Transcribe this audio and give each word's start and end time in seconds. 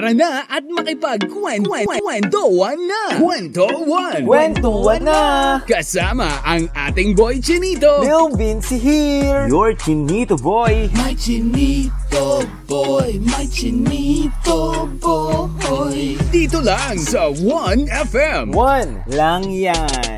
Tara 0.00 0.16
na 0.16 0.48
at 0.48 0.64
makipag-kwentuhan 0.64 2.80
na! 2.88 3.20
Kwentuhan! 3.20 4.24
Kwentuhan 4.24 5.00
na! 5.04 5.20
Kasama 5.68 6.40
ang 6.40 6.72
ating 6.72 7.12
boy 7.12 7.36
Chinito! 7.36 8.00
Lil 8.00 8.32
Vinci 8.32 8.80
here! 8.80 9.44
Your 9.44 9.76
Chinito 9.76 10.40
boy! 10.40 10.88
My 10.96 11.12
Chinito 11.12 12.48
boy! 12.64 13.20
My 13.28 13.44
Chinito 13.44 14.88
boy! 15.04 16.16
Dito 16.32 16.64
lang 16.64 16.96
sa 16.96 17.28
1FM! 17.28 18.56
One 18.56 19.04
lang 19.04 19.52
yan! 19.52 20.16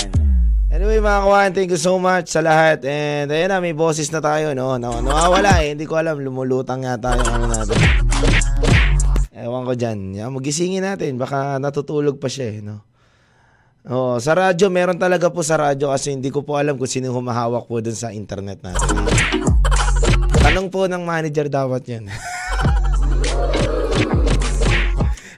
Anyway 0.71 1.03
mga 1.03 1.21
kawan, 1.27 1.51
thank 1.59 1.75
you 1.75 1.83
so 1.83 1.99
much 1.99 2.31
sa 2.31 2.39
lahat. 2.39 2.87
And 2.87 3.35
ayun 3.35 3.51
na, 3.51 3.59
may 3.59 3.75
boses 3.75 4.15
na 4.15 4.23
tayo, 4.23 4.55
no? 4.55 4.79
no 4.79 5.03
nawawala 5.03 5.67
eh, 5.67 5.75
hindi 5.75 5.91
ko 5.91 5.99
alam, 5.99 6.23
lumulutang 6.23 6.87
yata 6.87 7.19
yung 7.19 7.31
ano 7.35 7.47
natin. 7.51 7.79
Ewan 9.43 9.67
ko 9.67 9.75
dyan. 9.75 10.15
Yan, 10.15 10.31
magisingin 10.31 10.87
natin, 10.87 11.19
baka 11.19 11.59
natutulog 11.59 12.23
pa 12.23 12.31
siya 12.31 12.47
eh, 12.47 12.59
no? 12.63 12.87
Oh, 13.83 14.15
sa 14.23 14.39
radyo, 14.39 14.71
meron 14.71 14.95
talaga 14.95 15.27
po 15.35 15.43
sa 15.43 15.59
radyo 15.59 15.91
kasi 15.91 16.15
hindi 16.15 16.31
ko 16.31 16.47
po 16.47 16.55
alam 16.55 16.79
kung 16.79 16.87
sino 16.87 17.11
humahawak 17.11 17.67
po 17.67 17.83
dun 17.83 17.99
sa 17.99 18.15
internet 18.15 18.63
natin. 18.63 19.03
Tanong 20.39 20.71
po 20.71 20.87
ng 20.87 21.03
manager 21.03 21.51
dapat 21.51 21.83
yan. 21.91 22.07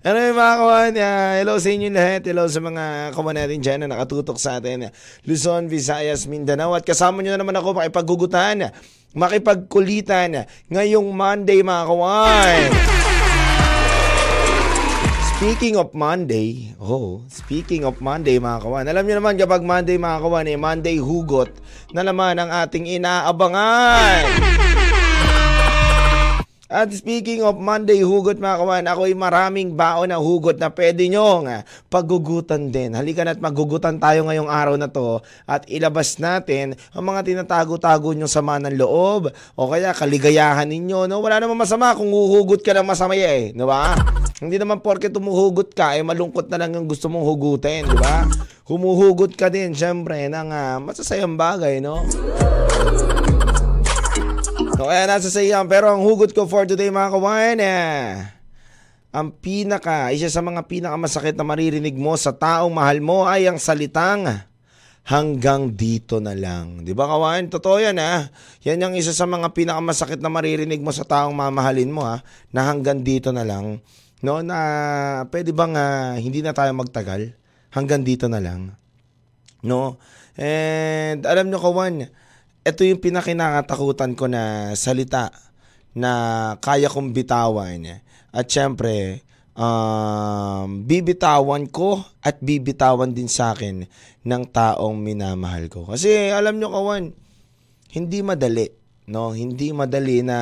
Ano 0.05 0.21
yung 0.21 0.37
mga 0.37 0.55
kawan? 0.61 0.93
Uh, 1.01 1.33
hello 1.41 1.55
sa 1.57 1.69
inyo 1.73 1.89
lahat. 1.89 2.29
Hello 2.29 2.45
sa 2.45 2.61
mga 2.61 2.85
kawan 3.17 3.41
natin 3.41 3.59
dyan 3.65 3.79
na 3.89 3.97
nakatutok 3.97 4.37
sa 4.37 4.61
atin. 4.61 4.93
Luzon, 5.25 5.65
Visayas, 5.73 6.29
Mindanao. 6.29 6.77
At 6.77 6.85
kasama 6.85 7.25
nyo 7.25 7.33
na 7.33 7.41
naman 7.41 7.57
ako 7.57 7.81
makipaggugutan, 7.81 8.69
makipagkulitan 9.17 10.45
ngayong 10.69 11.09
Monday 11.09 11.65
mga 11.65 11.85
kawan. 11.89 13.04
Speaking 15.45 15.77
of 15.77 15.93
Monday, 15.93 16.73
oh, 16.81 17.21
speaking 17.29 17.85
of 17.85 18.01
Monday 18.01 18.41
mga 18.41 18.65
kawan, 18.65 18.89
alam 18.89 19.05
niyo 19.05 19.21
naman 19.21 19.37
kapag 19.37 19.61
Monday 19.61 20.01
mga 20.01 20.25
kawan, 20.25 20.49
eh, 20.49 20.57
Monday 20.57 20.97
hugot 20.97 21.53
na 21.93 22.01
naman 22.01 22.41
ang 22.41 22.49
ating 22.49 22.89
inaabangan. 22.89 24.25
At 26.75 26.91
speaking 26.91 27.47
of 27.47 27.63
Monday 27.63 28.03
hugot 28.03 28.43
mga 28.43 28.59
kawan, 28.59 28.91
ako'y 28.91 29.15
maraming 29.15 29.79
baon 29.79 30.11
na 30.11 30.19
hugot 30.19 30.59
na 30.59 30.75
pwede 30.75 31.07
nyo 31.07 31.47
nga 31.47 31.63
paggugutan 31.87 32.75
din. 32.75 32.99
Halika 32.99 33.23
na't 33.23 33.39
magugutan 33.39 34.03
tayo 34.03 34.27
ngayong 34.27 34.51
araw 34.51 34.75
na 34.75 34.91
to 34.91 35.23
at 35.47 35.63
ilabas 35.71 36.19
natin 36.19 36.75
ang 36.91 37.07
mga 37.07 37.31
tinatago-tago 37.31 38.11
nyong 38.11 38.27
sama 38.27 38.59
ng 38.59 38.75
loob 38.75 39.31
o 39.55 39.71
kaya 39.71 39.95
kaligayahan 39.95 40.67
ninyo. 40.67 41.07
No? 41.07 41.23
Wala 41.23 41.39
namang 41.39 41.63
masama 41.63 41.95
kung 41.95 42.11
huhugot 42.11 42.67
ka 42.67 42.75
ng 42.75 42.91
masama 42.91 43.15
eh. 43.15 43.55
Di 43.55 43.63
ba? 43.63 43.95
Hindi 44.43 44.59
naman 44.59 44.83
porke 44.83 45.07
tumuhugot 45.15 45.79
ka, 45.79 45.95
eh 45.95 46.03
malungkot 46.03 46.51
na 46.51 46.59
lang 46.59 46.75
yung 46.75 46.91
gusto 46.91 47.07
mong 47.07 47.23
hugutin. 47.23 47.87
Di 47.87 47.95
ba? 47.95 48.27
Humuhugot 48.67 49.39
ka 49.39 49.47
din, 49.47 49.79
syempre, 49.79 50.27
ng 50.27 50.51
uh, 50.51 50.83
masasayang 50.83 51.39
bagay, 51.39 51.79
no? 51.79 52.03
So, 54.75 54.91
kaya 54.91 55.07
nasa 55.07 55.31
sa 55.31 55.39
iyan. 55.39 55.71
Pero 55.71 55.87
ang 55.87 56.03
hugot 56.03 56.35
ko 56.35 56.51
for 56.51 56.67
today 56.67 56.91
mga 56.91 57.15
kawain, 57.15 57.59
eh, 57.63 58.27
ang 59.15 59.31
pinaka, 59.31 60.11
isa 60.11 60.27
sa 60.27 60.43
mga 60.43 60.67
pinakamasakit 60.67 61.39
na 61.39 61.47
maririnig 61.47 61.95
mo 61.95 62.19
sa 62.19 62.35
taong 62.35 62.75
mahal 62.75 62.99
mo 62.99 63.23
ay 63.23 63.47
ang 63.47 63.63
salitang 63.63 64.27
hanggang 65.07 65.71
dito 65.71 66.19
na 66.19 66.35
lang. 66.35 66.83
Di 66.83 66.91
ba 66.91 67.07
kawain? 67.07 67.47
Totoo 67.47 67.79
yan 67.79 68.03
ha. 68.03 68.35
Yan 68.67 68.83
yung 68.83 68.99
isa 68.99 69.15
sa 69.15 69.31
mga 69.31 69.55
pinakamasakit 69.55 70.19
na 70.19 70.27
maririnig 70.27 70.83
mo 70.83 70.91
sa 70.91 71.07
taong 71.07 71.31
mamahalin 71.31 71.95
mo 71.95 72.03
ha, 72.03 72.27
na 72.51 72.67
hanggang 72.67 73.07
dito 73.07 73.31
na 73.31 73.47
lang. 73.47 73.79
No, 74.27 74.43
na 74.43 74.59
pwede 75.31 75.55
bang 75.55 75.79
uh, 75.79 76.19
hindi 76.19 76.43
na 76.43 76.51
tayo 76.51 76.75
magtagal? 76.75 77.31
Hanggang 77.71 78.03
dito 78.03 78.27
na 78.27 78.43
lang. 78.43 78.75
No? 79.63 80.03
And 80.35 81.23
alam 81.23 81.47
nyo 81.47 81.63
kawan, 81.63 82.11
ito 82.65 82.81
yung 82.81 83.01
pinakinakatakutan 83.01 84.17
ko 84.17 84.25
na 84.25 84.73
salita 84.73 85.29
na 85.93 86.13
kaya 86.65 86.89
kong 86.89 87.13
bitawan. 87.13 88.01
At 88.35 88.49
syempre, 88.49 89.21
um, 89.53 90.83
bibitawan 90.89 91.69
ko 91.69 92.03
at 92.25 92.41
bibitawan 92.41 93.13
din 93.13 93.29
sa 93.29 93.53
akin 93.53 93.85
ng 94.25 94.43
taong 94.49 94.97
minamahal 94.97 95.69
ko. 95.69 95.85
Kasi 95.93 96.33
alam 96.33 96.57
nyo 96.57 96.73
kawan, 96.73 97.13
hindi 97.93 98.19
madali. 98.25 98.67
No? 99.13 99.37
Hindi 99.37 99.71
madali 99.71 100.25
na 100.25 100.39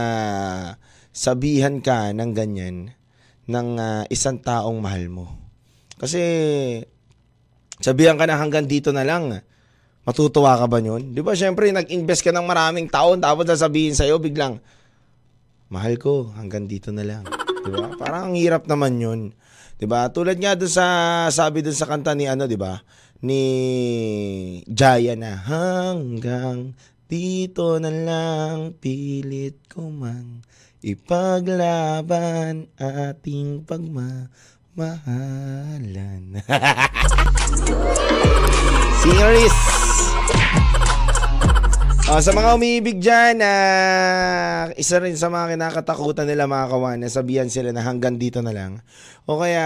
sabihan 1.11 1.83
ka 1.83 2.15
ng 2.15 2.31
ganyan 2.33 2.95
ng 3.51 3.69
uh, 3.77 4.03
isang 4.09 4.39
taong 4.39 4.79
mahal 4.79 5.11
mo. 5.11 5.27
Kasi 5.99 6.23
sabihan 7.83 8.15
ka 8.15 8.31
na 8.31 8.39
hanggang 8.39 8.71
dito 8.71 8.95
na 8.95 9.03
lang 9.03 9.43
Matutuwa 10.03 10.59
ka 10.59 10.67
ba 10.67 10.83
yun? 10.83 11.15
Di 11.15 11.23
ba, 11.23 11.31
syempre, 11.39 11.71
nag-invest 11.71 12.27
ka 12.27 12.35
ng 12.35 12.43
maraming 12.43 12.91
taon, 12.91 13.23
tapos 13.23 13.47
sasabihin 13.47 13.95
sa'yo, 13.95 14.19
biglang, 14.19 14.59
mahal 15.71 15.95
ko, 15.95 16.35
hanggang 16.35 16.67
dito 16.67 16.91
na 16.91 17.07
lang. 17.07 17.23
Di 17.63 17.71
ba? 17.71 17.95
Parang 17.95 18.35
ang 18.35 18.39
hirap 18.39 18.67
naman 18.67 18.99
yun. 18.99 19.31
Di 19.79 19.87
ba? 19.87 20.11
Tulad 20.11 20.43
nga 20.43 20.59
doon 20.59 20.75
sa, 20.75 20.87
sabi 21.31 21.63
doon 21.63 21.79
sa 21.79 21.87
kanta 21.87 22.19
ni, 22.19 22.27
ano, 22.27 22.51
di 22.51 22.59
ba? 22.59 22.83
Ni 23.23 23.47
Jaya 24.67 25.15
na, 25.15 25.39
hanggang 25.39 26.75
dito 27.07 27.79
na 27.79 27.95
lang, 27.95 28.75
pilit 28.83 29.71
ko 29.71 29.87
man, 29.87 30.43
ipaglaban 30.83 32.75
ating 32.75 33.63
pagmamahalan. 33.63 36.43
Singeries! 39.03 39.92
Uh, 42.13 42.21
sa 42.21 42.37
mga 42.37 42.61
umiibig 42.61 43.01
dyan, 43.01 43.41
uh, 43.41 44.69
isa 44.77 45.01
rin 45.01 45.17
sa 45.17 45.33
mga 45.33 45.57
kinakatakutan 45.57 46.29
nila 46.29 46.45
mga 46.45 46.69
kawan, 46.69 47.01
sabihan 47.09 47.49
sila 47.49 47.73
na 47.73 47.81
hanggang 47.81 48.21
dito 48.21 48.45
na 48.45 48.53
lang. 48.53 48.85
O 49.25 49.41
kaya, 49.41 49.65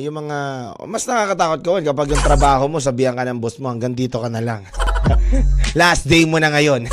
yung 0.00 0.24
mga, 0.24 0.72
mas 0.88 1.04
nakakatakot 1.04 1.60
ko 1.60 1.76
kapag 1.84 2.16
yung 2.16 2.24
trabaho 2.24 2.64
mo, 2.72 2.80
sabihan 2.80 3.12
ka 3.12 3.28
ng 3.28 3.44
boss 3.44 3.60
mo, 3.60 3.68
hanggang 3.68 3.92
dito 3.92 4.16
ka 4.24 4.32
na 4.32 4.40
lang. 4.40 4.64
Last 5.76 6.08
day 6.08 6.24
mo 6.24 6.40
na 6.40 6.48
ngayon. 6.48 6.88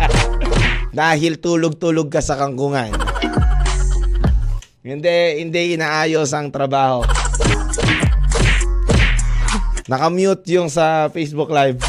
Dahil 1.00 1.40
tulog-tulog 1.40 2.12
ka 2.12 2.20
sa 2.20 2.36
kangkungan. 2.36 2.92
Hindi, 4.84 5.40
hindi 5.40 5.72
inaayos 5.72 6.36
ang 6.36 6.52
trabaho. 6.52 7.00
Nakamute 9.88 10.44
yung 10.52 10.68
sa 10.68 11.08
Facebook 11.08 11.48
Live. 11.48 11.80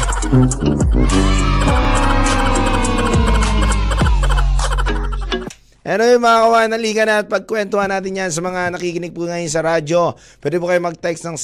Yung 5.88 6.20
mga 6.20 6.44
kawan, 6.44 6.68
naliga 6.68 7.08
na 7.08 7.24
at 7.24 7.32
pagkwentuhan 7.32 7.88
natin 7.88 8.12
yan 8.12 8.28
sa 8.28 8.44
mga 8.44 8.76
nakikinig 8.76 9.16
po 9.16 9.24
ngayon 9.24 9.48
sa 9.48 9.64
radyo. 9.64 10.20
Pwede 10.36 10.60
po 10.60 10.68
kayo 10.68 10.84
mag-text 10.84 11.24
ng 11.24 11.40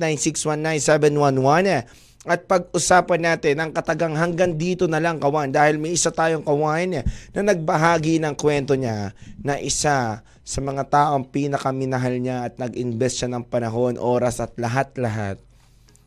0998-9619711 0.00 1.84
at 2.24 2.40
pag-usapan 2.48 3.20
natin 3.20 3.60
ang 3.60 3.68
katagang 3.76 4.16
hanggang 4.16 4.56
dito 4.56 4.88
na 4.88 4.96
lang 4.96 5.20
kawan 5.20 5.52
dahil 5.52 5.76
may 5.76 5.92
isa 5.92 6.08
tayong 6.08 6.40
kawan 6.40 7.04
na 7.36 7.40
nagbahagi 7.44 8.16
ng 8.24 8.32
kwento 8.32 8.72
niya 8.80 9.12
na 9.44 9.60
isa 9.60 10.24
sa 10.24 10.60
mga 10.64 10.88
taong 10.88 11.28
pinakaminahal 11.28 12.16
niya 12.16 12.48
at 12.48 12.56
nag-invest 12.56 13.20
siya 13.20 13.28
ng 13.28 13.44
panahon, 13.44 14.00
oras 14.00 14.40
at 14.40 14.56
lahat-lahat. 14.56 15.36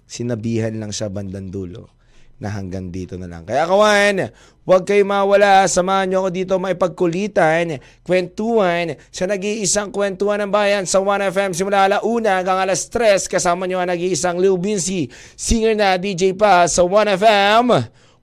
Sinabihan 0.10 0.74
lang 0.82 0.90
siya 0.90 1.14
bandang 1.14 1.54
dulo 1.54 1.94
na 2.42 2.50
hanggang 2.52 2.90
dito 2.90 3.16
na 3.16 3.30
lang. 3.30 3.46
Kaya 3.46 3.70
kawan, 3.70 4.34
huwag 4.66 4.84
kayo 4.84 5.06
mawala. 5.06 5.68
Samahan 5.70 6.10
nyo 6.10 6.26
ako 6.26 6.30
dito 6.34 6.54
maipagkulitan, 6.60 7.80
kwentuhan 8.04 8.98
sa 9.14 9.30
nag-iisang 9.30 9.94
kwentuhan 9.94 10.44
ng 10.44 10.52
bayan 10.52 10.84
sa 10.84 11.00
1FM 11.00 11.56
simula 11.56 11.88
alauna 11.88 12.42
hanggang 12.42 12.60
alas 12.60 12.90
3. 12.90 13.30
Kasama 13.32 13.70
nyo 13.70 13.80
ang 13.80 13.92
nag-iisang 13.92 14.42
Lil 14.42 14.58
Vinci, 14.60 15.08
singer 15.38 15.78
na 15.78 15.96
DJ 16.00 16.34
pa 16.34 16.66
sa 16.66 16.84
1FM. 16.84 17.70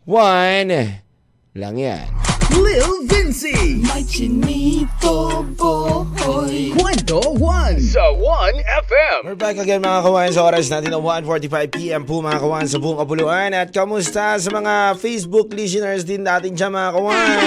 1 0.05 1.11
lang 1.58 1.76
yan. 1.76 2.06
Lil 2.50 3.06
Vinci. 3.06 3.79
My 3.87 4.02
chinito 4.02 5.46
boy. 5.55 6.80
Kwento 7.10 7.42
1 7.42 7.90
sa 7.90 8.06
1FM. 8.14 9.26
We're 9.26 9.34
back 9.34 9.58
again 9.58 9.82
mga 9.82 10.06
kawan 10.06 10.30
sa 10.30 10.46
oras 10.46 10.70
natin 10.70 10.94
na 10.94 11.02
1.45pm 11.02 12.06
po 12.06 12.22
mga 12.22 12.38
kawan 12.38 12.70
sa 12.70 12.78
buong 12.78 13.02
kapuluan. 13.02 13.50
At 13.50 13.74
kamusta 13.74 14.38
sa 14.38 14.50
mga 14.54 14.94
Facebook 14.94 15.50
listeners 15.50 16.06
din 16.06 16.22
natin 16.22 16.54
dyan 16.54 16.70
mga 16.70 16.90
kawan? 16.94 17.38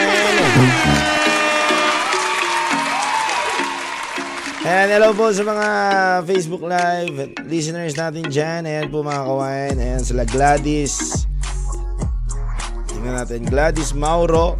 And 4.67 4.89
hello 4.91 5.15
po 5.15 5.31
sa 5.31 5.47
mga 5.47 5.67
Facebook 6.27 6.63
Live 6.67 7.15
listeners 7.47 7.95
natin 7.95 8.27
dyan. 8.27 8.67
Ayan 8.67 8.91
po 8.91 8.99
mga 8.99 9.23
kawan. 9.23 9.73
Ayan 9.79 10.03
sila 10.03 10.27
Gladys. 10.27 11.23
Tingnan 12.91 13.15
natin. 13.15 13.47
Gladys 13.47 13.95
Mauro. 13.95 14.59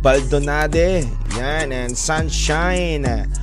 Baldonade. 0.00 1.04
Yan. 1.36 1.68
And 1.68 1.92
Sunshine. 1.92 3.37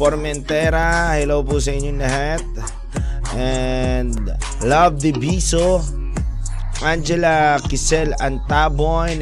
Formentera, 0.00 1.12
hello 1.20 1.44
po 1.44 1.60
sa 1.60 1.76
inyong 1.76 2.00
lahat. 2.00 2.40
And 3.36 4.32
Love 4.64 4.96
Diviso, 4.96 5.84
Angela 6.80 7.60
Kisel 7.68 8.16
Antabon, 8.16 9.20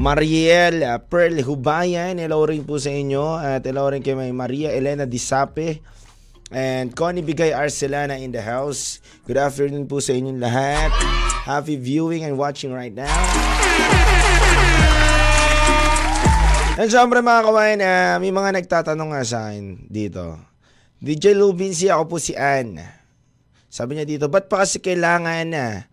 Mariel 0.00 0.80
Pearl 1.04 1.44
Hubayan, 1.44 2.16
hello 2.16 2.48
rin 2.48 2.64
po 2.64 2.80
sa 2.80 2.88
inyo. 2.88 3.36
At 3.44 3.68
hello 3.68 3.92
rin 3.92 4.00
kay 4.00 4.16
Maria 4.16 4.72
Elena 4.72 5.04
Disape. 5.04 5.84
And 6.48 6.96
Connie 6.96 7.20
Bigay 7.20 7.52
Arcelana 7.52 8.16
in 8.16 8.32
the 8.32 8.40
house. 8.40 9.04
Good 9.28 9.36
afternoon 9.36 9.84
po 9.84 10.00
sa 10.00 10.16
inyong 10.16 10.40
lahat. 10.40 10.96
Happy 11.44 11.76
viewing 11.76 12.24
and 12.24 12.40
watching 12.40 12.72
right 12.72 12.96
now. 12.96 13.12
And 16.80 16.88
syempre 16.88 17.20
mga 17.20 17.44
kawain, 17.44 17.80
uh, 17.84 18.16
may 18.24 18.32
mga 18.32 18.56
nagtatanong 18.56 19.12
nga 19.12 19.20
sa 19.20 19.52
akin 19.52 19.84
dito. 19.92 20.40
DJ 20.96 21.36
Lubinsi, 21.36 21.92
ako 21.92 22.04
po 22.08 22.16
si 22.16 22.32
Ann. 22.32 22.80
Sabi 23.68 24.00
niya 24.00 24.08
dito, 24.08 24.32
ba't 24.32 24.48
pa 24.48 24.64
kasi 24.64 24.80
kailangan 24.80 25.44
na 25.52 25.60
uh, 25.60 25.84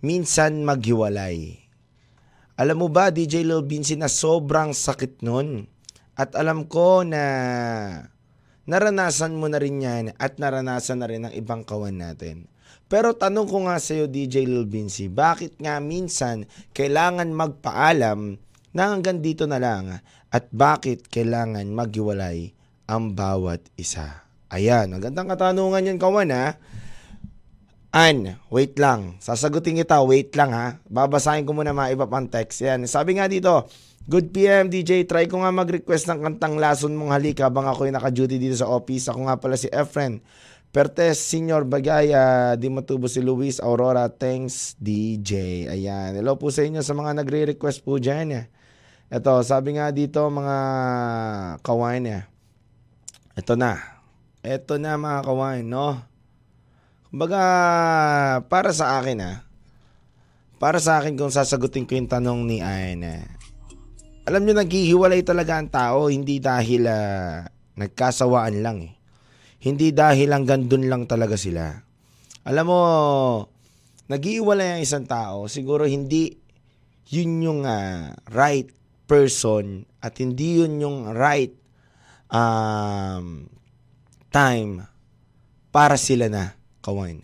minsan 0.00 0.64
maghiwalay? 0.64 1.60
Alam 2.56 2.80
mo 2.80 2.88
ba, 2.88 3.12
DJ 3.12 3.44
Lubinsi, 3.44 3.92
na 3.92 4.08
sobrang 4.08 4.72
sakit 4.72 5.20
nun. 5.20 5.68
At 6.16 6.32
alam 6.32 6.64
ko 6.64 7.04
na 7.04 7.24
naranasan 8.64 9.36
mo 9.36 9.52
na 9.52 9.60
rin 9.60 9.84
yan 9.84 10.16
at 10.16 10.40
naranasan 10.40 11.04
na 11.04 11.12
rin 11.12 11.28
ng 11.28 11.36
ibang 11.36 11.60
kawan 11.60 12.00
natin. 12.00 12.48
Pero 12.88 13.12
tanong 13.12 13.52
ko 13.52 13.68
nga 13.68 13.76
sa 13.76 13.92
iyo, 13.92 14.08
DJ 14.08 14.48
Lil 14.48 14.64
Vinci, 14.64 15.12
bakit 15.12 15.60
nga 15.60 15.76
minsan 15.76 16.48
kailangan 16.72 17.28
magpaalam 17.36 18.40
na 18.72 18.82
hanggang 18.88 19.20
dito 19.20 19.44
na 19.44 19.60
lang 19.60 20.00
at 20.32 20.48
bakit 20.48 21.12
kailangan 21.12 21.68
maghiwalay 21.68 22.56
ang 22.88 23.12
bawat 23.12 23.60
isa? 23.76 24.24
Ayan, 24.48 24.96
magandang 24.96 25.28
katanungan 25.28 25.84
yan, 25.92 26.00
kawan 26.00 26.32
ha. 26.32 26.56
An, 27.92 28.40
wait 28.48 28.80
lang. 28.80 29.20
Sasagutin 29.20 29.76
kita, 29.76 30.00
wait 30.00 30.32
lang 30.32 30.56
ha. 30.56 30.80
Babasahin 30.88 31.44
ko 31.44 31.52
muna 31.52 31.76
mga 31.76 31.92
iba 31.92 32.08
pang 32.08 32.24
text. 32.24 32.64
Yan. 32.64 32.88
Sabi 32.88 33.20
nga 33.20 33.28
dito, 33.28 33.68
Good 34.02 34.34
PM, 34.34 34.66
DJ. 34.66 35.06
Try 35.06 35.30
ko 35.30 35.46
nga 35.46 35.54
mag-request 35.54 36.10
ng 36.10 36.26
kantang 36.26 36.58
Lason 36.58 36.90
mong 36.90 37.14
halika 37.14 37.46
habang 37.46 37.70
ako'y 37.70 37.94
naka-duty 37.94 38.34
dito 38.34 38.58
sa 38.58 38.66
office. 38.66 39.06
Ako 39.06 39.30
nga 39.30 39.38
pala 39.38 39.54
si 39.54 39.70
Efren. 39.70 40.18
Pertes, 40.74 41.22
Senior 41.22 41.62
Bagaya, 41.62 42.58
di 42.58 42.66
matubo 42.66 43.06
si 43.06 43.22
Luis 43.22 43.62
Aurora. 43.62 44.10
Thanks, 44.10 44.74
DJ. 44.82 45.64
Ayan. 45.70 46.18
Hello 46.18 46.34
po 46.34 46.50
sa 46.50 46.66
inyo 46.66 46.82
sa 46.82 46.98
mga 46.98 47.22
nagre-request 47.22 47.86
po 47.86 48.02
dyan. 48.02 48.50
Ito, 49.12 49.44
sabi 49.44 49.76
nga 49.76 49.92
dito 49.92 50.24
mga 50.32 50.56
kawain 51.60 52.00
niya. 52.00 52.32
Ito 53.36 53.60
na. 53.60 53.76
Ito 54.40 54.80
na 54.80 54.96
mga 54.96 55.20
kawain, 55.28 55.68
no? 55.68 56.00
Kumbaga, 57.12 57.40
para 58.48 58.72
sa 58.72 58.96
akin 58.96 59.20
ha, 59.20 59.44
para 60.56 60.80
sa 60.80 60.96
akin 60.96 61.20
kung 61.20 61.28
sasagutin 61.28 61.84
ko 61.84 61.92
yung 61.92 62.08
tanong 62.08 62.40
ni 62.48 62.64
Ayan, 62.64 63.28
alam 64.24 64.48
nyo, 64.48 64.56
naghihiwalay 64.56 65.20
talaga 65.20 65.60
ang 65.60 65.68
tao, 65.68 66.08
hindi 66.08 66.40
dahil 66.40 66.88
uh, 66.88 67.44
nagkasawaan 67.76 68.64
lang 68.64 68.78
eh. 68.80 68.92
Hindi 69.60 69.92
dahil 69.92 70.32
hanggang 70.32 70.72
dun 70.72 70.88
lang 70.88 71.04
talaga 71.04 71.36
sila. 71.36 71.68
Alam 72.48 72.64
mo, 72.64 72.82
naghihiwalay 74.08 74.78
ang 74.78 74.82
isang 74.82 75.04
tao, 75.04 75.52
siguro 75.52 75.84
hindi 75.84 76.32
yun 77.12 77.44
yung 77.44 77.60
uh, 77.68 78.16
right 78.32 78.81
person 79.06 79.86
at 80.02 80.18
hindi 80.18 80.62
yun 80.62 80.82
yung 80.82 80.98
right 81.12 81.54
um, 82.32 83.46
time 84.32 84.86
para 85.72 85.96
sila 86.00 86.26
na 86.32 86.56
kawan. 86.80 87.22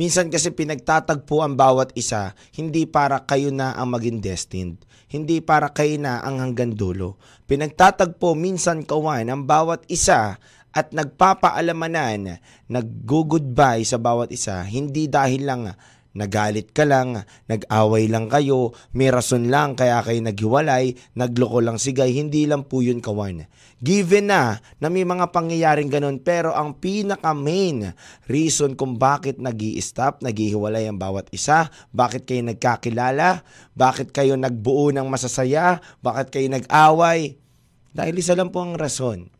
Minsan 0.00 0.32
kasi 0.32 0.48
pinagtatagpo 0.54 1.44
ang 1.44 1.60
bawat 1.60 1.92
isa, 1.92 2.32
hindi 2.56 2.88
para 2.88 3.20
kayo 3.28 3.52
na 3.52 3.76
ang 3.76 3.92
maging 3.92 4.24
destined. 4.24 4.80
Hindi 5.10 5.42
para 5.42 5.68
kayo 5.74 5.98
na 6.00 6.22
ang 6.22 6.40
hanggang 6.40 6.72
dulo. 6.72 7.18
Pinagtatagpo 7.50 8.32
minsan 8.38 8.86
kawan 8.86 9.28
ang 9.28 9.44
bawat 9.44 9.84
isa 9.90 10.38
at 10.70 10.94
nagpapaalamanan, 10.94 12.38
nag-goodbye 12.70 13.82
sa 13.82 13.98
bawat 13.98 14.30
isa, 14.30 14.62
hindi 14.62 15.10
dahil 15.10 15.42
lang 15.42 15.74
Nagalit 16.10 16.74
ka 16.74 16.82
lang, 16.82 17.22
nag-away 17.46 18.10
lang 18.10 18.26
kayo, 18.26 18.74
may 18.90 19.14
rason 19.14 19.46
lang 19.46 19.78
kaya 19.78 20.02
kayo 20.02 20.18
naghiwalay, 20.18 20.98
nagloko 21.14 21.62
lang 21.62 21.78
sigay, 21.78 22.10
hindi 22.10 22.50
lang 22.50 22.66
po 22.66 22.82
yun 22.82 22.98
kawan. 22.98 23.46
Given 23.78 24.26
na 24.26 24.58
na 24.82 24.90
may 24.90 25.06
mga 25.06 25.30
pangyayaring 25.30 25.86
ganun 25.86 26.18
pero 26.18 26.50
ang 26.50 26.74
pinaka 26.82 27.30
main 27.30 27.94
reason 28.26 28.74
kung 28.74 28.98
bakit 28.98 29.38
nag 29.38 29.62
stop 29.78 30.18
naghihiwalay 30.26 30.90
ang 30.90 30.98
bawat 30.98 31.30
isa, 31.30 31.70
bakit 31.94 32.26
kayo 32.26 32.42
nagkakilala, 32.42 33.46
bakit 33.78 34.10
kayo 34.10 34.34
nagbuo 34.34 34.90
ng 34.90 35.06
masasaya, 35.06 35.78
bakit 36.02 36.34
kayo 36.34 36.50
nag-away, 36.50 37.38
dahil 37.94 38.18
isa 38.18 38.34
lang 38.34 38.50
po 38.50 38.66
ang 38.66 38.74
rason 38.74 39.30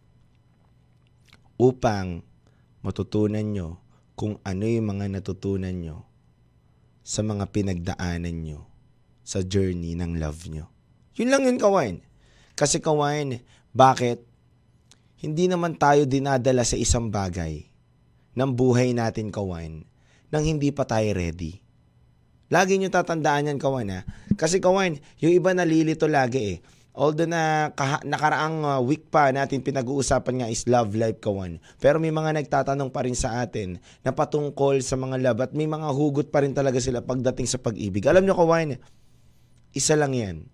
upang 1.58 2.22
matutunan 2.86 3.42
nyo 3.42 3.82
kung 4.14 4.38
ano 4.46 4.64
yung 4.70 4.86
mga 4.86 5.18
natutunan 5.18 5.74
nyo 5.74 6.09
sa 7.10 7.26
mga 7.26 7.50
pinagdaanan 7.50 8.38
nyo 8.46 8.70
sa 9.26 9.42
journey 9.42 9.98
ng 9.98 10.22
love 10.22 10.46
nyo. 10.46 10.70
Yun 11.18 11.34
lang 11.34 11.42
yun, 11.42 11.58
kawain. 11.58 12.06
Kasi 12.54 12.78
kawain, 12.78 13.42
bakit? 13.74 14.22
Hindi 15.18 15.50
naman 15.50 15.74
tayo 15.74 16.06
dinadala 16.06 16.62
sa 16.62 16.78
isang 16.78 17.10
bagay 17.10 17.66
ng 18.38 18.50
buhay 18.54 18.94
natin, 18.94 19.34
kawain, 19.34 19.82
nang 20.30 20.46
hindi 20.46 20.70
pa 20.70 20.86
tayo 20.86 21.10
ready. 21.10 21.58
Lagi 22.46 22.78
nyo 22.78 22.94
tatandaan 22.94 23.50
yan, 23.50 23.58
kawan, 23.58 23.90
ha? 23.90 24.00
Kasi, 24.38 24.62
kawan, 24.62 25.02
yung 25.18 25.34
iba 25.34 25.50
nalilito 25.50 26.06
lagi, 26.06 26.38
eh 26.54 26.58
Although 27.00 27.32
na 27.32 27.72
kaha, 27.72 28.04
nakaraang 28.04 28.60
uh, 28.60 28.80
week 28.84 29.08
pa 29.08 29.32
natin 29.32 29.64
pinag-uusapan 29.64 30.44
nga 30.44 30.52
is 30.52 30.68
love 30.68 30.92
life 30.92 31.16
kawan. 31.16 31.56
Pero 31.80 31.96
may 31.96 32.12
mga 32.12 32.36
nagtatanong 32.36 32.92
pa 32.92 33.08
rin 33.08 33.16
sa 33.16 33.40
atin 33.40 33.80
na 34.04 34.12
patungkol 34.12 34.84
sa 34.84 35.00
mga 35.00 35.16
love 35.16 35.40
at 35.48 35.56
may 35.56 35.64
mga 35.64 35.88
hugot 35.96 36.28
pa 36.28 36.44
rin 36.44 36.52
talaga 36.52 36.76
sila 36.76 37.00
pagdating 37.00 37.48
sa 37.48 37.56
pag-ibig. 37.56 38.04
Alam 38.04 38.28
nyo 38.28 38.36
kawan, 38.36 38.76
isa 39.72 39.96
lang 39.96 40.12
yan. 40.12 40.44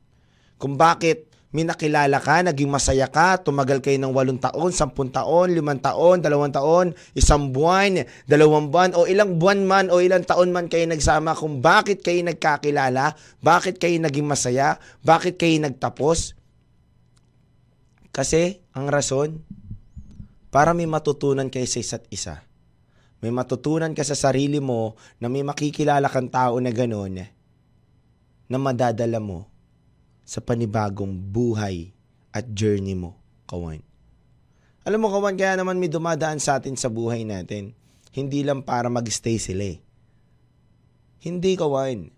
Kung 0.55 0.79
bakit 0.79 1.35
may 1.51 1.67
nakilala 1.67 2.23
ka, 2.23 2.47
naging 2.47 2.71
masaya 2.71 3.11
ka, 3.11 3.43
tumagal 3.43 3.83
kayo 3.83 3.99
ng 3.99 4.15
walong 4.15 4.39
taon, 4.39 4.71
sampun 4.71 5.11
taon, 5.11 5.51
limang 5.51 5.83
taon, 5.83 6.23
dalawang 6.23 6.55
taon, 6.55 6.95
isang 7.19 7.51
buwan, 7.51 8.07
dalawang 8.31 8.71
buwan, 8.71 8.95
o 8.95 9.11
ilang 9.11 9.35
buwan 9.35 9.67
man 9.67 9.87
o 9.91 9.99
ilang 9.99 10.23
taon 10.23 10.55
man 10.55 10.71
kayo 10.71 10.87
nagsama, 10.87 11.35
kung 11.35 11.59
bakit 11.59 12.07
kayo 12.07 12.23
nagkakilala, 12.23 13.19
bakit 13.43 13.83
kayo 13.83 13.99
naging 13.99 14.31
masaya, 14.31 14.79
bakit 15.03 15.43
kayo 15.43 15.59
nagtapos. 15.59 16.46
Kasi, 18.17 18.65
ang 18.73 18.89
rason, 18.89 19.45
para 20.49 20.73
may 20.73 20.89
matutunan 20.89 21.53
kayo 21.53 21.69
sa 21.69 21.85
isa't 21.85 22.09
isa. 22.09 22.41
May 23.21 23.29
matutunan 23.29 23.93
ka 23.93 24.01
sa 24.09 24.17
sarili 24.17 24.57
mo 24.57 24.97
na 25.21 25.29
may 25.29 25.45
makikilala 25.45 26.09
kang 26.09 26.33
tao 26.33 26.57
na 26.57 26.73
gano'n 26.73 27.29
na 28.49 28.57
madadala 28.57 29.21
mo 29.21 29.53
sa 30.25 30.41
panibagong 30.41 31.13
buhay 31.13 31.93
at 32.33 32.49
journey 32.57 32.97
mo, 32.97 33.21
kawan. 33.45 33.85
Alam 34.89 35.05
mo, 35.05 35.13
kawan, 35.13 35.37
kaya 35.37 35.61
naman 35.61 35.77
may 35.77 35.93
dumadaan 35.93 36.41
sa 36.41 36.57
atin 36.57 36.73
sa 36.73 36.89
buhay 36.89 37.29
natin. 37.29 37.77
Hindi 38.17 38.49
lang 38.49 38.65
para 38.65 38.89
mag-stay 38.89 39.37
sila 39.37 39.77
eh. 39.77 39.85
Hindi, 41.21 41.53
kawan. 41.53 42.09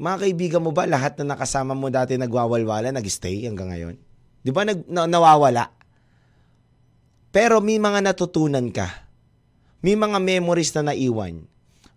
Mga 0.00 0.16
kaibigan 0.24 0.64
mo 0.64 0.72
ba, 0.72 0.88
lahat 0.88 1.20
na 1.20 1.36
nakasama 1.36 1.76
mo 1.76 1.92
dati 1.92 2.16
nagwawalwala, 2.16 2.96
nag-stay 2.96 3.44
hanggang 3.44 3.68
ngayon? 3.76 4.07
Di 4.42 4.50
ba 4.54 4.62
nag, 4.64 4.86
na, 4.86 5.04
nawawala? 5.04 5.74
Pero 7.28 7.60
may 7.60 7.76
mga 7.76 8.00
natutunan 8.00 8.68
ka. 8.72 9.08
May 9.84 9.94
mga 9.94 10.18
memories 10.18 10.74
na 10.74 10.90
naiwan. 10.90 11.44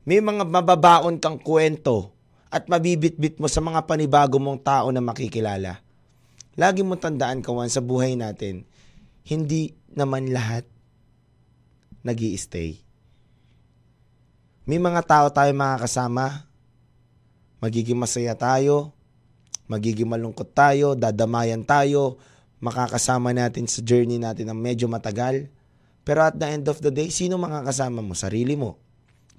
May 0.05 0.19
mga 0.21 0.43
mababaon 0.45 1.17
kang 1.21 1.37
kwento 1.37 2.13
at 2.51 2.67
mabibitbit 2.67 3.39
mo 3.39 3.47
sa 3.47 3.63
mga 3.63 3.87
panibago 3.87 4.35
mong 4.37 4.59
tao 4.59 4.87
na 4.91 4.99
makikilala. 4.99 5.79
Lagi 6.59 6.83
mo 6.83 6.99
tandaan, 6.99 7.39
kawan, 7.39 7.71
sa 7.71 7.79
buhay 7.79 8.19
natin, 8.19 8.67
hindi 9.23 9.71
naman 9.95 10.35
lahat 10.35 10.67
nag 12.01 12.17
stay 12.35 12.81
May 14.65 14.81
mga 14.81 15.01
tao 15.05 15.27
tayo 15.29 15.51
makakasama, 15.53 16.49
magiging 17.61 17.97
masaya 17.97 18.33
tayo, 18.33 18.91
magiging 19.69 20.09
malungkot 20.09 20.51
tayo, 20.51 20.93
dadamayan 20.97 21.63
tayo, 21.63 22.19
makakasama 22.61 23.33
natin 23.33 23.65
sa 23.65 23.81
journey 23.81 24.21
natin 24.21 24.53
ng 24.53 24.59
medyo 24.61 24.85
matagal. 24.85 25.49
Pero 26.05 26.21
at 26.25 26.37
the 26.37 26.47
end 26.47 26.65
of 26.69 26.81
the 26.81 26.93
day, 26.93 27.09
sino 27.09 27.37
makakasama 27.41 28.01
mo? 28.01 28.13
Sarili 28.13 28.53
mo, 28.53 28.77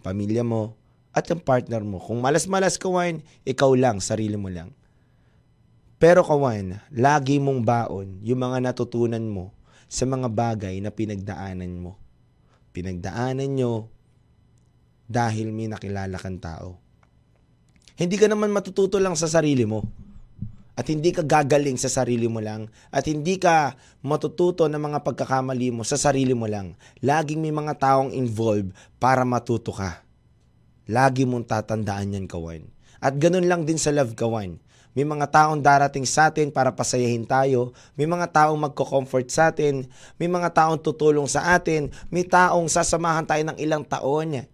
pamilya 0.03 0.43
mo, 0.43 0.75
at 1.15 1.27
yung 1.31 1.41
partner 1.41 1.81
mo. 1.87 2.03
Kung 2.03 2.19
malas-malas 2.19 2.77
ka 2.77 2.91
wine, 2.91 3.23
ikaw 3.47 3.73
lang, 3.79 4.03
sarili 4.03 4.35
mo 4.35 4.51
lang. 4.51 4.75
Pero 6.03 6.27
kawan, 6.27 6.83
lagi 6.91 7.39
mong 7.39 7.63
baon 7.63 8.19
yung 8.27 8.43
mga 8.43 8.59
natutunan 8.59 9.23
mo 9.23 9.55
sa 9.87 10.03
mga 10.03 10.27
bagay 10.27 10.83
na 10.83 10.91
pinagdaanan 10.91 11.79
mo. 11.79 11.95
Pinagdaanan 12.75 13.47
nyo 13.55 13.87
dahil 15.07 15.55
may 15.55 15.71
nakilala 15.71 16.19
kang 16.19 16.41
tao. 16.43 16.81
Hindi 17.95 18.17
ka 18.19 18.27
naman 18.27 18.51
matututo 18.51 18.99
lang 18.99 19.15
sa 19.15 19.29
sarili 19.29 19.63
mo. 19.63 19.85
At 20.73 20.89
hindi 20.89 21.13
ka 21.13 21.21
gagaling 21.21 21.77
sa 21.77 21.93
sarili 21.93 22.25
mo 22.33 22.41
lang. 22.41 22.73
At 22.89 23.05
hindi 23.05 23.37
ka 23.37 23.77
matututo 24.01 24.65
ng 24.65 24.81
mga 24.81 25.05
pagkakamali 25.05 25.69
mo 25.69 25.85
sa 25.85 26.01
sarili 26.01 26.33
mo 26.33 26.49
lang. 26.49 26.81
Laging 27.05 27.45
may 27.45 27.53
mga 27.53 27.77
taong 27.77 28.17
involved 28.17 28.73
para 28.97 29.21
matuto 29.29 29.77
ka. 29.77 30.01
Lagi 30.89 31.29
mong 31.29 31.45
tatandaan 31.45 32.17
yan, 32.17 32.25
kawan. 32.25 32.65
At 33.05 33.21
ganun 33.21 33.47
lang 33.47 33.69
din 33.69 33.77
sa 33.77 33.93
love, 33.93 34.17
kawan. 34.17 34.57
May 34.93 35.09
mga 35.09 35.29
taong 35.33 35.65
darating 35.65 36.05
sa 36.05 36.29
atin 36.29 36.53
para 36.53 36.73
pasayahin 36.77 37.25
tayo. 37.25 37.73
May 37.97 38.05
mga 38.05 38.29
taong 38.29 38.61
magko-comfort 38.61 39.29
sa 39.33 39.49
atin. 39.49 39.89
May 40.21 40.29
mga 40.29 40.53
taong 40.53 40.81
tutulong 40.81 41.25
sa 41.29 41.57
atin. 41.57 41.89
May 42.13 42.29
taong 42.29 42.69
sasamahan 42.69 43.25
tayo 43.25 43.41
ng 43.49 43.57
ilang 43.57 43.89
taon. 43.89 44.45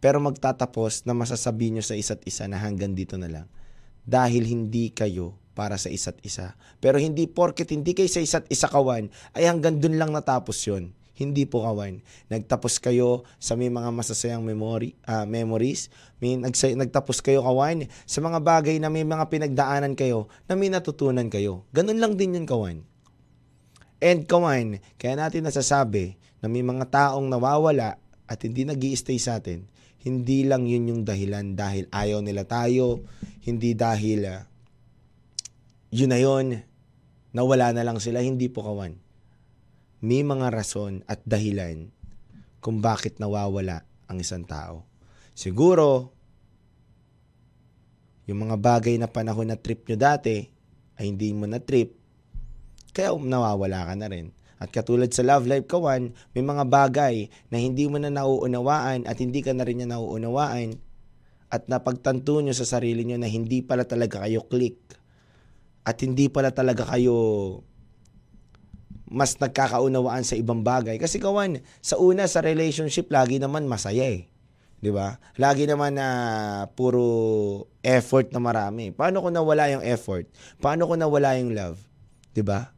Pero 0.00 0.16
magtatapos 0.24 1.04
na 1.04 1.12
masasabi 1.12 1.76
nyo 1.76 1.84
sa 1.84 1.92
isa't 1.92 2.24
isa 2.24 2.48
na 2.48 2.56
hanggang 2.56 2.96
dito 2.96 3.20
na 3.20 3.28
lang. 3.28 3.46
Dahil 4.08 4.48
hindi 4.48 4.88
kayo 4.88 5.36
para 5.52 5.76
sa 5.76 5.92
isa't 5.92 6.16
isa. 6.24 6.56
Pero 6.80 6.96
hindi 6.96 7.28
porket 7.28 7.68
hindi 7.68 7.92
kayo 7.92 8.08
sa 8.08 8.24
isa't 8.24 8.48
isa 8.48 8.72
kawan, 8.72 9.12
ay 9.36 9.44
hanggang 9.44 9.76
dun 9.76 10.00
lang 10.00 10.16
natapos 10.16 10.56
yon 10.64 10.96
hindi 11.18 11.50
po 11.50 11.66
kawan. 11.66 11.98
Nagtapos 12.30 12.78
kayo 12.78 13.26
sa 13.42 13.58
may 13.58 13.66
mga 13.66 13.90
masasayang 13.90 14.46
memory, 14.46 14.94
uh, 15.02 15.26
memories. 15.26 15.90
May 16.22 16.38
nagsay, 16.38 16.78
nagtapos 16.78 17.18
kayo 17.18 17.42
kawan 17.42 17.90
sa 18.06 18.22
mga 18.22 18.38
bagay 18.38 18.78
na 18.78 18.86
may 18.86 19.02
mga 19.02 19.26
pinagdaanan 19.26 19.98
kayo 19.98 20.30
na 20.46 20.54
may 20.54 20.70
natutunan 20.70 21.26
kayo. 21.26 21.66
Ganun 21.74 21.98
lang 21.98 22.14
din 22.14 22.38
yun 22.38 22.46
kawan. 22.46 22.86
And 23.98 24.30
kawan, 24.30 24.78
kaya 24.94 25.18
natin 25.18 25.50
nasasabi 25.50 26.14
na 26.38 26.46
may 26.46 26.62
mga 26.62 26.86
taong 26.86 27.26
nawawala 27.26 27.98
at 28.30 28.38
hindi 28.46 28.62
nag 28.62 28.78
stay 28.94 29.18
sa 29.18 29.42
atin, 29.42 29.66
hindi 30.08 30.48
lang 30.48 30.64
yun 30.64 30.88
yung 30.88 31.02
dahilan 31.04 31.52
dahil 31.52 31.84
ayaw 31.92 32.24
nila 32.24 32.48
tayo, 32.48 33.04
hindi 33.44 33.76
dahil 33.76 34.24
uh, 34.24 34.40
yun 35.92 36.08
na 36.08 36.18
yun, 36.18 36.64
nawala 37.36 37.76
na 37.76 37.84
lang 37.84 38.00
sila, 38.00 38.24
hindi 38.24 38.48
po 38.48 38.64
kawan 38.64 38.96
may 39.98 40.22
mga 40.22 40.54
rason 40.54 41.02
at 41.10 41.18
dahilan 41.26 41.90
kung 42.62 42.78
bakit 42.78 43.18
nawawala 43.18 43.82
ang 44.06 44.22
isang 44.22 44.46
tao. 44.46 44.86
Siguro, 45.34 46.14
yung 48.30 48.46
mga 48.46 48.56
bagay 48.58 48.94
na 48.98 49.10
panahon 49.10 49.50
na 49.50 49.58
trip 49.58 49.86
nyo 49.86 49.98
dati 49.98 50.46
ay 50.98 51.04
hindi 51.10 51.34
mo 51.34 51.50
na 51.50 51.58
trip, 51.58 51.98
kaya 52.94 53.14
nawawala 53.14 53.90
ka 53.90 53.94
na 53.98 54.06
rin. 54.10 54.30
At 54.58 54.74
katulad 54.74 55.10
sa 55.14 55.22
love 55.22 55.46
life 55.46 55.70
kawan, 55.70 56.10
may 56.34 56.42
mga 56.42 56.66
bagay 56.66 57.30
na 57.50 57.62
hindi 57.62 57.86
mo 57.86 58.02
na 58.02 58.10
nauunawaan 58.10 59.06
at 59.06 59.16
hindi 59.22 59.38
ka 59.38 59.54
na 59.54 59.62
rin 59.62 59.82
niya 59.82 59.94
nauunawaan 59.94 60.78
at 61.48 61.70
napagtanto 61.70 62.42
nyo 62.42 62.52
sa 62.52 62.66
sarili 62.66 63.06
nyo 63.06 63.16
na 63.16 63.30
hindi 63.30 63.64
pala 63.64 63.86
talaga 63.86 64.26
kayo 64.26 64.44
click 64.50 64.76
at 65.86 65.96
hindi 66.04 66.28
pala 66.28 66.52
talaga 66.52 66.84
kayo 66.84 67.16
mas 69.08 69.40
nagkakaunawaan 69.40 70.20
sa 70.20 70.36
ibang 70.36 70.60
bagay. 70.60 71.00
Kasi 71.00 71.16
kawan, 71.16 71.64
sa 71.80 71.96
una 71.96 72.28
sa 72.28 72.44
relationship 72.44 73.08
lagi 73.08 73.40
naman 73.40 73.64
masaya 73.64 74.04
eh. 74.04 74.28
'Di 74.78 74.90
ba? 74.94 75.18
Lagi 75.40 75.66
naman 75.66 75.98
na 75.98 76.08
uh, 76.08 76.60
puro 76.70 77.02
effort 77.82 78.30
na 78.30 78.38
marami. 78.38 78.94
Paano 78.94 79.24
kung 79.24 79.34
nawala 79.34 79.72
yung 79.72 79.82
effort? 79.82 80.30
Paano 80.62 80.86
kung 80.86 81.00
nawala 81.00 81.34
yung 81.40 81.56
love? 81.56 81.80
'Di 82.36 82.44
ba? 82.46 82.70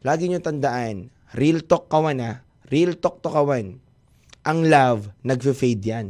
Lagi 0.00 0.28
niyo 0.28 0.40
tandaan, 0.40 1.12
real 1.36 1.60
talk 1.64 1.92
kawan 1.92 2.24
ha. 2.24 2.32
Real 2.70 2.96
talk 2.96 3.20
to 3.20 3.28
kawan. 3.28 3.82
Ang 4.46 4.58
love, 4.70 5.12
nagfe-fade 5.26 5.84
yan. 5.84 6.06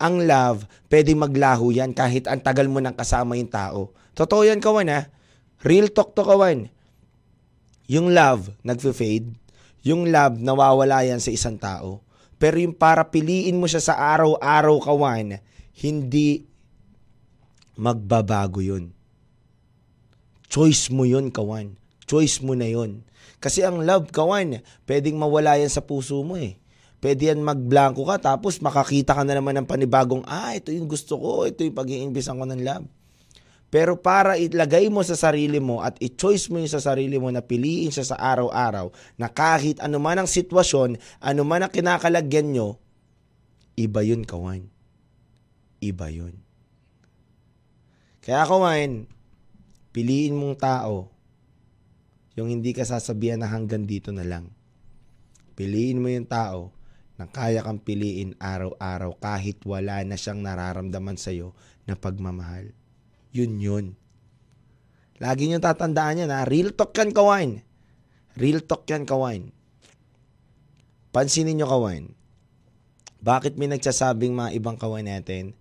Ang 0.00 0.24
love, 0.24 0.64
pwedeng 0.88 1.20
maglaho 1.20 1.72
yan 1.72 1.92
kahit 1.92 2.30
ang 2.30 2.40
tagal 2.40 2.70
mo 2.70 2.80
nang 2.80 2.96
kasama 2.96 3.36
yung 3.36 3.50
tao. 3.50 3.92
Totoo 4.16 4.44
yan 4.46 4.62
kawan 4.62 4.88
ha. 4.88 5.00
Real 5.60 5.92
talk 5.92 6.16
to 6.16 6.24
kawan 6.24 6.72
yung 7.86 8.10
love, 8.10 8.50
nagfe-fade. 8.66 9.30
Yung 9.86 10.10
love, 10.10 10.42
nawawala 10.42 11.06
yan 11.06 11.22
sa 11.22 11.30
isang 11.30 11.54
tao. 11.54 12.02
Pero 12.36 12.58
yung 12.58 12.74
para 12.74 13.06
piliin 13.06 13.54
mo 13.54 13.70
siya 13.70 13.78
sa 13.78 13.94
araw-araw 13.94 14.82
kawan, 14.82 15.38
hindi 15.78 16.42
magbabago 17.78 18.58
yun. 18.58 18.90
Choice 20.50 20.90
mo 20.90 21.06
yun, 21.06 21.30
kawan. 21.30 21.78
Choice 22.10 22.42
mo 22.42 22.58
na 22.58 22.66
yun. 22.66 23.06
Kasi 23.36 23.62
ang 23.62 23.84
love, 23.84 24.08
kawan, 24.08 24.64
pwedeng 24.88 25.20
mawala 25.20 25.60
yan 25.60 25.68
sa 25.68 25.84
puso 25.84 26.20
mo 26.24 26.40
eh. 26.40 26.56
Pwede 26.96 27.28
yan 27.28 27.44
magblanko 27.44 28.08
ka, 28.08 28.16
tapos 28.34 28.56
makakita 28.64 29.12
ka 29.12 29.22
na 29.22 29.36
naman 29.36 29.52
ng 29.60 29.68
panibagong, 29.68 30.24
ah, 30.24 30.56
ito 30.56 30.72
yung 30.72 30.88
gusto 30.88 31.20
ko, 31.20 31.44
ito 31.44 31.60
yung 31.60 31.76
pag-iimbisan 31.76 32.40
ko 32.40 32.48
ng 32.48 32.62
love. 32.64 32.86
Pero 33.66 33.98
para 33.98 34.38
ilagay 34.38 34.88
mo 34.88 35.02
sa 35.02 35.18
sarili 35.18 35.58
mo 35.58 35.82
at 35.82 35.98
i-choice 35.98 36.48
mo 36.48 36.62
yung 36.62 36.70
sa 36.70 36.80
sarili 36.80 37.18
mo 37.18 37.28
na 37.28 37.42
piliin 37.42 37.90
siya 37.90 38.14
sa 38.14 38.16
araw-araw 38.16 38.94
na 39.20 39.26
kahit 39.28 39.82
anuman 39.82 40.22
ang 40.22 40.30
sitwasyon, 40.30 40.96
anuman 41.18 41.66
ang 41.66 41.72
kinakalagyan 41.74 42.54
nyo, 42.54 42.78
iba 43.74 44.00
yun, 44.06 44.22
kawan. 44.24 44.70
Iba 45.82 46.08
yun. 46.08 46.40
Kaya 48.24 48.48
kawan, 48.48 49.10
piliin 49.92 50.38
mong 50.38 50.56
tao 50.62 51.15
yung 52.36 52.52
hindi 52.52 52.76
ka 52.76 52.84
sasabihan 52.84 53.40
na 53.40 53.48
hanggang 53.48 53.88
dito 53.88 54.12
na 54.12 54.22
lang. 54.22 54.52
Piliin 55.56 56.04
mo 56.04 56.12
yung 56.12 56.28
tao 56.28 56.76
na 57.16 57.24
kaya 57.24 57.64
kang 57.64 57.80
piliin 57.80 58.36
araw-araw 58.36 59.16
kahit 59.16 59.64
wala 59.64 60.04
na 60.04 60.20
siyang 60.20 60.44
nararamdaman 60.44 61.16
sa'yo 61.16 61.56
na 61.88 61.96
pagmamahal. 61.96 62.76
Yun 63.32 63.56
yun. 63.56 63.86
Lagi 65.16 65.48
nyo 65.48 65.56
tatandaan 65.56 66.28
yan 66.28 66.32
ha. 66.32 66.44
Real 66.44 66.76
talk 66.76 66.92
yan, 66.92 67.16
kawain. 67.16 67.64
Real 68.36 68.60
talk 68.60 68.84
yan, 68.84 69.08
kawain. 69.08 69.48
Pansinin 71.08 71.56
nyo, 71.56 71.64
kawain. 71.64 72.12
Bakit 73.24 73.56
may 73.56 73.72
nagsasabing 73.72 74.36
mga 74.36 74.52
ibang 74.60 74.76
kawain 74.76 75.08
natin 75.08 75.56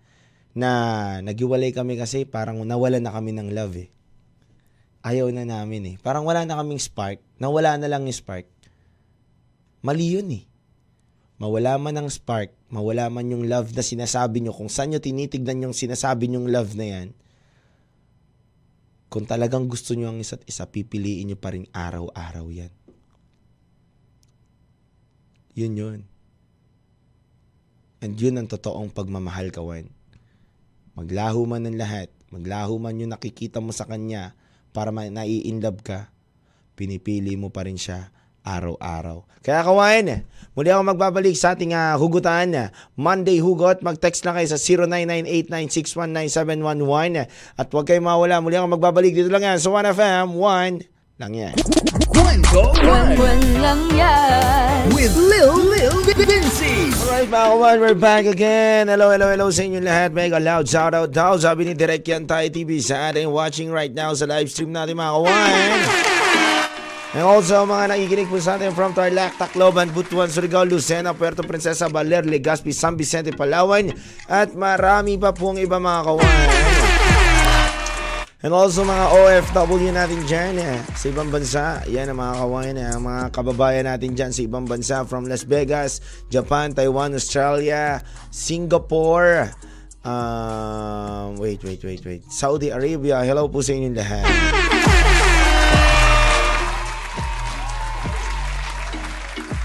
na 0.51 0.72
nagiwalay 1.24 1.72
kami 1.72 1.96
kasi 1.96 2.27
parang 2.27 2.60
nawala 2.67 3.00
na 3.00 3.15
kami 3.15 3.32
ng 3.32 3.55
love 3.55 3.79
eh. 3.79 3.95
Ayaw 5.05 5.29
na 5.29 5.45
namin 5.45 5.93
eh. 5.93 5.95
Parang 6.01 6.25
wala 6.25 6.41
na 6.50 6.57
kaming 6.57 6.81
spark. 6.81 7.21
Nawala 7.38 7.77
na 7.77 7.85
lang 7.85 8.09
yung 8.09 8.17
spark. 8.17 8.50
Mali 9.85 10.17
yun 10.17 10.33
eh. 10.33 10.50
Mawala 11.35 11.75
man 11.75 12.00
ang 12.00 12.07
spark, 12.07 12.55
mawala 12.71 13.12
man 13.12 13.27
yung 13.27 13.43
love 13.51 13.75
na 13.75 13.83
sinasabi 13.83 14.39
nyo, 14.39 14.55
kung 14.55 14.71
saan 14.71 14.95
nyo 14.95 15.03
tinitignan 15.03 15.67
yung 15.67 15.75
sinasabi 15.75 16.31
nyong 16.31 16.47
love 16.47 16.79
na 16.79 16.85
yan, 16.88 17.07
kung 19.12 19.27
talagang 19.27 19.67
gusto 19.67 19.91
nyo 20.00 20.15
ang 20.15 20.24
isa't 20.24 20.47
isa, 20.47 20.63
pipiliin 20.63 21.27
nyo 21.27 21.38
pa 21.38 21.51
rin 21.51 21.67
araw-araw 21.75 22.47
yan. 22.55 22.71
Yun 25.59 25.75
yun. 25.75 26.00
And 28.00 28.15
yun 28.15 28.39
ang 28.39 28.47
totoong 28.47 28.95
pagmamahal, 28.95 29.51
kawan. 29.51 29.91
Maglaho 30.95 31.43
man 31.43 31.67
ng 31.67 31.75
lahat, 31.75 32.07
maglaho 32.31 32.79
man 32.79 32.95
yung 32.95 33.12
nakikita 33.12 33.59
mo 33.59 33.75
sa 33.75 33.83
kanya 33.83 34.39
para 34.75 34.91
nai-inlove 34.91 35.79
ka, 35.79 36.12
pinipili 36.75 37.39
mo 37.39 37.48
pa 37.48 37.63
rin 37.63 37.79
siya 37.79 38.12
araw-araw. 38.44 39.24
Kaya 39.41 39.63
kawain, 39.65 40.27
muli 40.53 40.70
ako 40.70 40.84
magbabalik 40.94 41.34
sa 41.34 41.55
ating 41.55 41.74
uh, 41.74 41.96
hugutan. 41.98 42.70
Monday 42.94 43.39
Hugot, 43.41 43.82
mag-text 43.82 44.27
lang 44.27 44.36
kayo 44.38 44.51
sa 44.51 44.60
099896197111 45.50 47.25
at 47.58 47.67
huwag 47.72 47.88
kayo 47.88 48.03
mawala. 48.03 48.44
Muli 48.44 48.60
ako 48.60 48.77
magbabalik 48.77 49.15
dito 49.17 49.32
lang 49.32 49.48
yan 49.48 49.58
sa 49.58 49.72
1FM 49.72 50.36
1 50.38 50.95
lang 51.15 51.31
yan. 51.31 51.55
Kwento 52.12 52.75
One 52.84 53.48
lang 53.63 53.88
yan. 53.95 54.91
With 54.91 55.15
Lil 55.15 55.55
Lil 55.72 55.95
Vinci. 56.03 56.91
Alright 57.07 57.31
mga 57.31 57.48
kawan, 57.55 57.77
we're 57.79 57.95
back 57.95 58.27
again. 58.27 58.91
Hello, 58.91 59.07
hello, 59.07 59.31
hello 59.31 59.48
sa 59.48 59.63
inyo 59.63 59.79
lahat. 59.79 60.12
Mega 60.12 60.43
loud 60.43 60.67
shout 60.67 60.91
out 60.91 61.15
daw. 61.15 61.39
Sabi 61.39 61.72
ni 61.72 61.74
Direk 61.74 62.03
Yan 62.12 62.27
Tayo 62.27 62.51
TV 62.51 62.84
sa 62.84 63.12
ating 63.12 63.31
watching 63.31 63.72
right 63.72 63.95
now 63.95 64.12
sa 64.12 64.27
live 64.27 64.51
stream 64.51 64.75
natin 64.75 65.00
mga 65.00 65.12
kawan. 65.15 65.79
And 67.15 67.24
also, 67.24 67.63
mga 67.63 67.95
nakikinig 67.95 68.27
po 68.27 68.36
sa 68.43 68.60
atin 68.60 68.75
from 68.75 68.91
Tarlac, 68.91 69.39
Tacloban, 69.39 69.88
Butuan, 69.95 70.27
Surigao, 70.27 70.67
Lucena, 70.67 71.15
Puerto 71.15 71.48
Princesa, 71.48 71.88
Baler, 71.88 72.27
Legazpi, 72.27 72.75
San 72.75 73.00
Vicente, 73.00 73.31
Palawan, 73.31 73.88
at 74.27 74.51
marami 74.51 75.15
pa 75.15 75.31
pong 75.31 75.63
iba 75.63 75.79
mga 75.79 76.12
kawan. 76.12 76.85
And 78.46 78.54
also 78.54 78.86
mga 78.86 79.10
OFW 79.10 79.90
natin 79.90 80.22
dyan 80.30 80.62
eh, 80.62 80.78
sa 80.94 81.10
ibang 81.10 81.34
bansa. 81.34 81.82
Yan 81.90 82.14
ang 82.14 82.22
mga 82.22 82.34
kawain, 82.46 82.78
eh, 82.78 82.94
mga 82.94 83.34
kababayan 83.34 83.90
natin 83.90 84.14
dyan 84.14 84.30
sa 84.30 84.42
ibang 84.46 84.70
bansa 84.70 85.02
from 85.02 85.25
Las 85.25 85.50
Vegas, 85.50 85.98
Japan, 86.30 86.70
Taiwan, 86.70 87.18
Australia, 87.18 88.06
Singapore, 88.30 89.50
um, 90.06 91.42
wait, 91.42 91.58
wait, 91.66 91.82
wait, 91.82 92.06
wait, 92.06 92.22
Saudi 92.30 92.70
Arabia. 92.70 93.25
Hello 93.25 93.50
po 93.50 93.66
sa 93.66 93.74
inyong 93.74 93.98
lahat. 93.98 94.30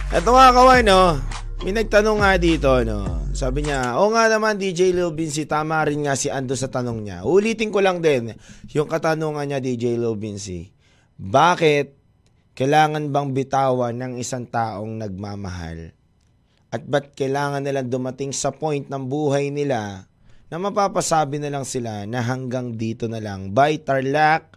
Ito 0.08 0.30
nga 0.32 0.56
kawan, 0.56 0.84
no? 0.88 1.20
May 1.60 1.76
nagtanong 1.76 2.24
nga 2.24 2.40
dito, 2.40 2.72
no? 2.88 3.28
Sabi 3.36 3.68
niya, 3.68 4.00
o 4.00 4.08
nga 4.16 4.32
naman 4.32 4.56
DJ 4.56 4.96
Lil 4.96 5.12
Vinci, 5.12 5.44
tama 5.44 5.84
rin 5.84 6.08
nga 6.08 6.16
si 6.16 6.32
Ando 6.32 6.56
sa 6.56 6.72
tanong 6.72 7.04
niya. 7.04 7.18
Ulitin 7.28 7.68
ko 7.68 7.84
lang 7.84 8.00
din 8.00 8.32
yung 8.72 8.88
katanungan 8.88 9.44
niya 9.44 9.60
DJ 9.60 10.00
Lil 10.00 10.16
Vinci. 10.16 10.72
Bakit 11.20 11.92
kailangan 12.56 13.12
bang 13.12 13.36
bitawan 13.36 13.92
ng 13.92 14.12
isang 14.16 14.48
taong 14.48 15.04
nagmamahal? 15.04 15.92
At 16.72 16.88
ba't 16.88 17.12
kailangan 17.12 17.60
nilang 17.60 17.92
dumating 17.92 18.32
sa 18.32 18.56
point 18.56 18.88
ng 18.88 19.04
buhay 19.04 19.52
nila 19.52 20.08
na 20.48 20.56
mapapasabi 20.56 21.44
na 21.44 21.52
lang 21.52 21.68
sila 21.68 22.08
na 22.08 22.24
hanggang 22.24 22.72
dito 22.72 23.04
na 23.04 23.20
lang 23.20 23.52
by 23.52 23.84
Tarlac 23.84 24.56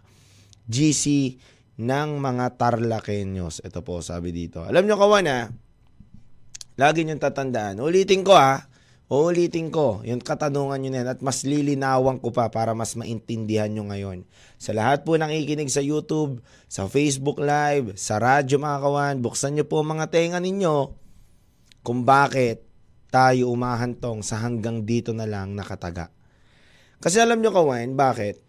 GC 0.72 1.36
ng 1.76 2.08
mga 2.16 2.56
Tarlakenyos. 2.56 3.60
Ito 3.60 3.84
po 3.84 4.00
sabi 4.00 4.32
dito. 4.32 4.64
Alam 4.64 4.88
nyo 4.88 4.96
kawan 4.96 5.28
ha, 5.28 5.52
lagi 6.78 7.02
nyo 7.06 7.18
tatandaan. 7.18 7.82
Ulitin 7.82 8.22
ko 8.26 8.34
ha, 8.34 8.66
Uulitin 9.04 9.68
ko, 9.68 10.00
yung 10.00 10.16
katanungan 10.16 10.80
nyo 10.80 10.90
na 10.96 11.12
at 11.12 11.20
mas 11.20 11.44
lilinawan 11.44 12.16
ko 12.16 12.32
pa 12.32 12.48
para 12.48 12.72
mas 12.72 12.96
maintindihan 12.96 13.68
nyo 13.68 13.84
ngayon. 13.92 14.24
Sa 14.56 14.72
lahat 14.72 15.04
po 15.04 15.20
ng 15.20 15.28
ikinig 15.28 15.68
sa 15.68 15.84
YouTube, 15.84 16.40
sa 16.72 16.88
Facebook 16.88 17.36
Live, 17.36 18.00
sa 18.00 18.16
radyo 18.16 18.56
mga 18.56 18.80
kawan, 18.80 19.16
buksan 19.20 19.60
nyo 19.60 19.68
po 19.68 19.84
mga 19.84 20.08
tenga 20.08 20.40
ninyo 20.40 20.96
kung 21.84 22.08
bakit 22.08 22.64
tayo 23.12 23.52
umahantong 23.52 24.24
sa 24.24 24.40
hanggang 24.40 24.88
dito 24.88 25.12
na 25.12 25.28
lang 25.28 25.52
nakataga. 25.52 26.08
Kasi 26.98 27.20
alam 27.20 27.44
nyo 27.44 27.52
kawan, 27.52 27.92
bakit? 27.92 28.40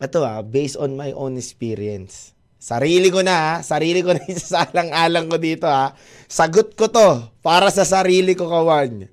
Ito 0.00 0.24
ha, 0.24 0.40
based 0.40 0.80
on 0.80 0.96
my 0.96 1.12
own 1.12 1.36
experience. 1.36 2.35
Sarili 2.66 3.14
ko 3.14 3.22
na 3.22 3.34
ha, 3.38 3.52
sarili 3.62 4.02
ko 4.02 4.10
na 4.10 4.26
isasalang-alang 4.26 5.26
ko 5.30 5.38
dito 5.38 5.70
ha. 5.70 5.94
Sagot 6.26 6.74
ko 6.74 6.90
to 6.90 7.30
para 7.38 7.70
sa 7.70 7.86
sarili 7.86 8.34
ko 8.34 8.50
kawan. 8.50 9.06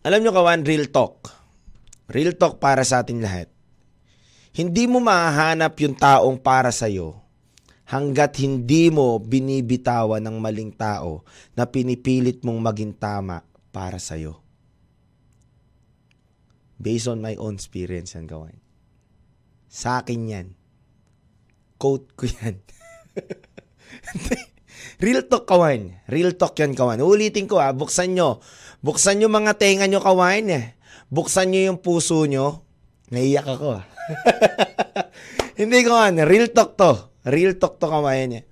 Alam 0.00 0.20
nyo 0.24 0.32
kawan, 0.32 0.64
real 0.64 0.88
talk. 0.88 1.28
Real 2.08 2.32
talk 2.32 2.56
para 2.56 2.88
sa 2.88 3.04
ating 3.04 3.20
lahat. 3.20 3.52
Hindi 4.56 4.88
mo 4.88 4.96
mahahanap 4.96 5.76
yung 5.76 5.92
taong 5.92 6.40
para 6.40 6.72
sa'yo 6.72 7.20
hanggat 7.84 8.40
hindi 8.40 8.88
mo 8.88 9.20
binibitawan 9.20 10.24
ng 10.24 10.40
maling 10.40 10.72
tao 10.72 11.20
na 11.52 11.68
pinipilit 11.68 12.40
mong 12.48 12.64
maging 12.64 12.96
tama 12.96 13.44
para 13.76 14.00
sa'yo. 14.00 14.40
Based 16.80 17.12
on 17.12 17.20
my 17.20 17.36
own 17.36 17.60
experience 17.60 18.16
yan, 18.16 18.24
kawan. 18.24 18.56
Sa 19.68 20.00
akin 20.00 20.32
yan. 20.32 20.48
Quote 21.76 22.08
ko 22.16 22.24
yan. 22.28 22.60
Real 25.04 25.24
talk, 25.28 25.44
kawan. 25.44 25.92
Real 26.08 26.32
talk 26.36 26.56
yan, 26.56 26.72
kawan. 26.72 27.04
Ulitin 27.04 27.44
ko 27.44 27.60
ha, 27.60 27.76
buksan 27.76 28.16
nyo 28.16 28.40
Buksan 28.86 29.18
nyo 29.18 29.26
mga 29.26 29.58
tenga 29.58 29.90
nyo 29.90 29.98
kawain 29.98 30.46
eh. 30.46 30.78
Buksan 31.10 31.50
nyo 31.50 31.60
yung 31.74 31.78
puso 31.82 32.22
nyo. 32.22 32.62
Naiyak 33.10 33.46
ako 33.50 33.82
ah. 33.82 33.84
Hindi 35.58 35.82
kawan, 35.82 36.22
real 36.22 36.54
talk 36.54 36.78
to. 36.78 37.10
Real 37.26 37.58
talk 37.58 37.82
to 37.82 37.90
kawain 37.90 38.42
eh. 38.42 38.44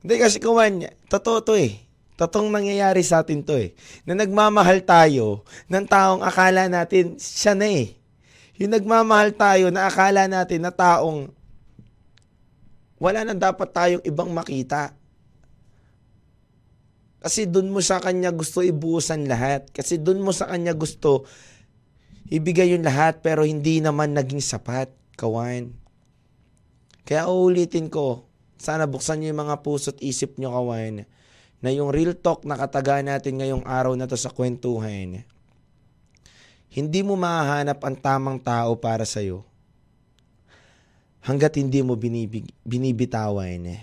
Hindi 0.00 0.14
kasi 0.16 0.40
kawan, 0.40 0.88
totoo 1.12 1.44
to 1.44 1.52
eh. 1.52 1.84
Totoong 2.16 2.48
nangyayari 2.48 3.04
sa 3.04 3.20
atin 3.20 3.44
to 3.44 3.60
eh. 3.60 3.76
Na 4.08 4.16
nagmamahal 4.16 4.80
tayo 4.88 5.44
ng 5.68 5.84
taong 5.84 6.24
akala 6.24 6.72
natin 6.72 7.20
siya 7.20 7.52
na 7.52 7.68
eh. 7.68 7.92
Yung 8.56 8.72
nagmamahal 8.72 9.36
tayo 9.36 9.68
na 9.68 9.84
akala 9.84 10.24
natin 10.24 10.64
na 10.64 10.72
taong 10.72 11.28
wala 12.96 13.24
na 13.24 13.36
dapat 13.36 13.68
tayong 13.72 14.04
ibang 14.04 14.32
makita. 14.32 14.96
Kasi 17.20 17.48
doon 17.48 17.74
mo 17.74 17.80
sa 17.82 17.98
kanya 18.00 18.30
gusto 18.32 18.62
ibuusan 18.62 19.26
lahat. 19.26 19.68
Kasi 19.72 20.00
doon 20.00 20.22
mo 20.22 20.30
sa 20.30 20.48
kanya 20.48 20.72
gusto 20.72 21.26
ibigay 22.30 22.72
yung 22.72 22.86
lahat 22.86 23.20
pero 23.20 23.42
hindi 23.42 23.82
naman 23.82 24.14
naging 24.14 24.40
sapat, 24.40 24.88
kawan. 25.18 25.74
Kaya 27.06 27.30
uulitin 27.30 27.90
ko, 27.90 28.26
sana 28.58 28.88
buksan 28.88 29.22
niyo 29.22 29.34
yung 29.34 29.46
mga 29.46 29.62
puso't 29.62 29.98
isip 30.02 30.38
niyo, 30.40 30.50
kawan, 30.50 31.06
na 31.62 31.68
yung 31.70 31.94
real 31.94 32.18
talk 32.18 32.42
na 32.42 32.58
kataga 32.58 32.98
natin 32.98 33.38
ngayong 33.38 33.62
araw 33.62 33.94
na 33.94 34.10
to 34.10 34.18
sa 34.18 34.32
kwentuhan, 34.32 35.22
hindi 36.66 37.00
mo 37.06 37.14
mahahanap 37.14 37.78
ang 37.78 37.96
tamang 37.96 38.38
tao 38.42 38.74
para 38.74 39.06
sa'yo 39.06 39.46
hanggat 41.26 41.58
hindi 41.58 41.82
mo 41.82 41.98
binibig, 41.98 42.46
binibitawan 42.62 43.66
eh, 43.66 43.82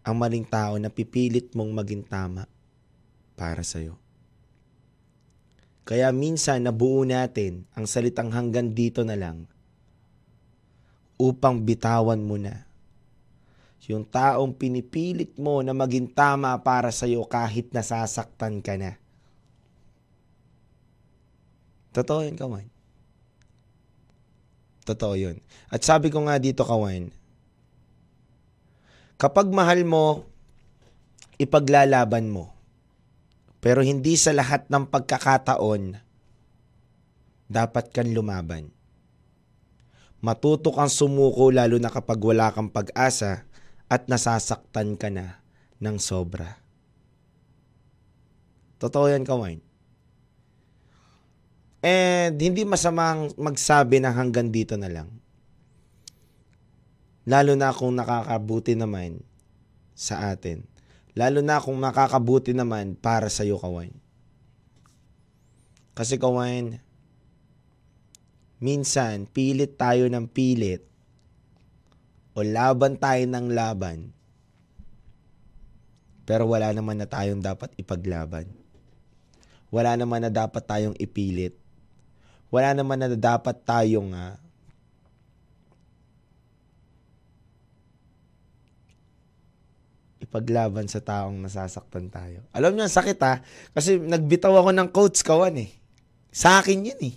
ang 0.00 0.16
maling 0.16 0.48
tao 0.48 0.80
na 0.80 0.88
pipilit 0.88 1.52
mong 1.52 1.70
maging 1.76 2.00
tama 2.08 2.48
para 3.36 3.60
sa'yo. 3.60 4.00
Kaya 5.84 6.08
minsan 6.16 6.64
nabuo 6.64 7.04
natin 7.04 7.68
ang 7.76 7.84
salitang 7.84 8.32
hanggang 8.32 8.72
dito 8.72 9.04
na 9.04 9.16
lang 9.20 9.44
upang 11.20 11.60
bitawan 11.60 12.24
mo 12.24 12.40
na 12.40 12.68
yung 13.88 14.04
taong 14.04 14.52
pinipilit 14.52 15.32
mo 15.40 15.64
na 15.64 15.72
maging 15.72 16.12
tama 16.12 16.52
para 16.60 16.92
sa'yo 16.92 17.24
kahit 17.24 17.72
nasasaktan 17.72 18.60
ka 18.60 18.76
na. 18.76 19.00
Totoo 21.96 22.20
yun, 22.20 22.36
Kawan. 22.36 22.77
Totoo 24.88 25.20
yun. 25.20 25.36
At 25.68 25.84
sabi 25.84 26.08
ko 26.08 26.24
nga 26.24 26.40
dito, 26.40 26.64
Kawan, 26.64 27.12
kapag 29.20 29.52
mahal 29.52 29.84
mo, 29.84 30.24
ipaglalaban 31.36 32.32
mo. 32.32 32.56
Pero 33.60 33.84
hindi 33.84 34.16
sa 34.16 34.32
lahat 34.32 34.72
ng 34.72 34.88
pagkakataon 34.88 36.00
dapat 37.52 37.92
kang 37.92 38.08
lumaban. 38.16 38.72
Matuto 40.24 40.72
kang 40.72 40.88
sumuko 40.88 41.52
lalo 41.52 41.76
na 41.76 41.92
kapag 41.92 42.16
wala 42.22 42.48
kang 42.48 42.72
pag-asa 42.72 43.44
at 43.92 44.08
nasasaktan 44.08 44.96
ka 44.96 45.12
na 45.12 45.44
ng 45.84 46.00
sobra. 46.00 46.64
Totoo 48.80 49.10
yan, 49.10 49.26
Kawain. 49.26 49.67
And 51.78 52.34
hindi 52.34 52.66
masamang 52.66 53.30
magsabi 53.38 54.02
na 54.02 54.10
hanggang 54.10 54.50
dito 54.50 54.74
na 54.74 54.90
lang. 54.90 55.08
Lalo 57.28 57.54
na 57.54 57.70
kung 57.70 57.94
nakakabuti 57.94 58.74
naman 58.74 59.22
sa 59.94 60.32
atin. 60.32 60.64
Lalo 61.14 61.42
na 61.42 61.62
kung 61.62 61.78
makakabuti 61.78 62.54
naman 62.54 62.94
para 62.98 63.26
sa 63.30 63.42
iyo, 63.42 63.58
Kawain. 63.58 63.94
Kasi 65.94 66.18
Kawain, 66.18 66.78
minsan 68.58 69.26
pilit 69.30 69.78
tayo 69.78 70.06
ng 70.06 70.26
pilit 70.30 70.82
o 72.34 72.42
laban 72.42 72.98
tayo 72.98 73.22
ng 73.26 73.46
laban 73.50 74.18
pero 76.28 76.44
wala 76.44 76.68
naman 76.76 77.00
na 77.00 77.08
tayong 77.08 77.40
dapat 77.40 77.72
ipaglaban. 77.80 78.44
Wala 79.72 79.96
naman 79.96 80.20
na 80.20 80.28
dapat 80.28 80.60
tayong 80.60 80.92
ipilit. 81.00 81.56
Wala 82.48 82.72
naman 82.72 82.96
na 82.96 83.12
dapat 83.12 83.60
tayong 83.64 84.12
uh, 84.16 84.36
ipaglaban 90.28 90.84
sa 90.84 91.00
taong 91.00 91.40
nasasaktan 91.40 92.12
tayo. 92.12 92.44
Alam 92.52 92.76
niyo, 92.76 92.84
sakit 92.84 93.18
ha. 93.24 93.40
Kasi 93.72 93.96
nagbitaw 93.96 94.52
ako 94.60 94.70
ng 94.76 94.88
coach 94.92 95.24
kawan 95.24 95.56
eh. 95.56 95.72
Sa 96.28 96.60
akin 96.60 96.92
yun 96.92 97.00
eh. 97.00 97.16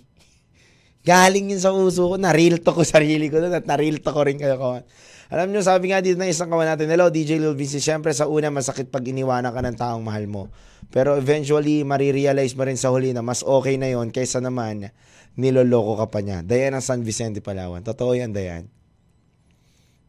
Galing 1.04 1.52
yun 1.52 1.60
sa 1.60 1.76
uso 1.76 2.08
ko. 2.08 2.16
Na-real 2.16 2.64
to 2.64 2.72
ko 2.72 2.80
sarili 2.96 3.28
ko 3.28 3.36
doon 3.40 3.52
at 3.52 3.68
na-real 3.68 4.00
to 4.00 4.08
ko 4.08 4.20
rin 4.24 4.40
kayo 4.40 4.56
kawan. 4.56 4.84
Alam 5.32 5.48
niyo, 5.48 5.64
sabi 5.64 5.92
nga 5.92 6.04
dito 6.04 6.20
ng 6.20 6.28
isang 6.28 6.48
kawan 6.48 6.76
natin, 6.76 6.88
Hello, 6.88 7.08
DJ 7.08 7.40
Lil 7.40 7.56
Vinci. 7.56 7.80
Siyempre, 7.80 8.12
sa 8.12 8.28
una, 8.28 8.52
masakit 8.52 8.88
pag 8.88 9.04
iniwanan 9.04 9.52
ka 9.52 9.60
ng 9.64 9.76
taong 9.80 10.04
mahal 10.04 10.28
mo. 10.28 10.52
Pero 10.92 11.16
eventually, 11.16 11.84
marirealize 11.88 12.52
mo 12.52 12.68
rin 12.68 12.76
sa 12.76 12.92
huli 12.92 13.16
na 13.16 13.24
mas 13.24 13.40
okay 13.40 13.80
na 13.80 13.88
yon 13.88 14.12
kaysa 14.12 14.44
naman 14.44 14.92
niloloko 15.36 16.00
ka 16.04 16.06
pa 16.12 16.20
niya. 16.20 16.44
Dayan 16.44 16.76
ang 16.76 16.84
San 16.84 17.00
Vicente, 17.00 17.40
Palawan. 17.40 17.80
Totoo 17.80 18.12
yan, 18.12 18.32
Dayan. 18.32 18.68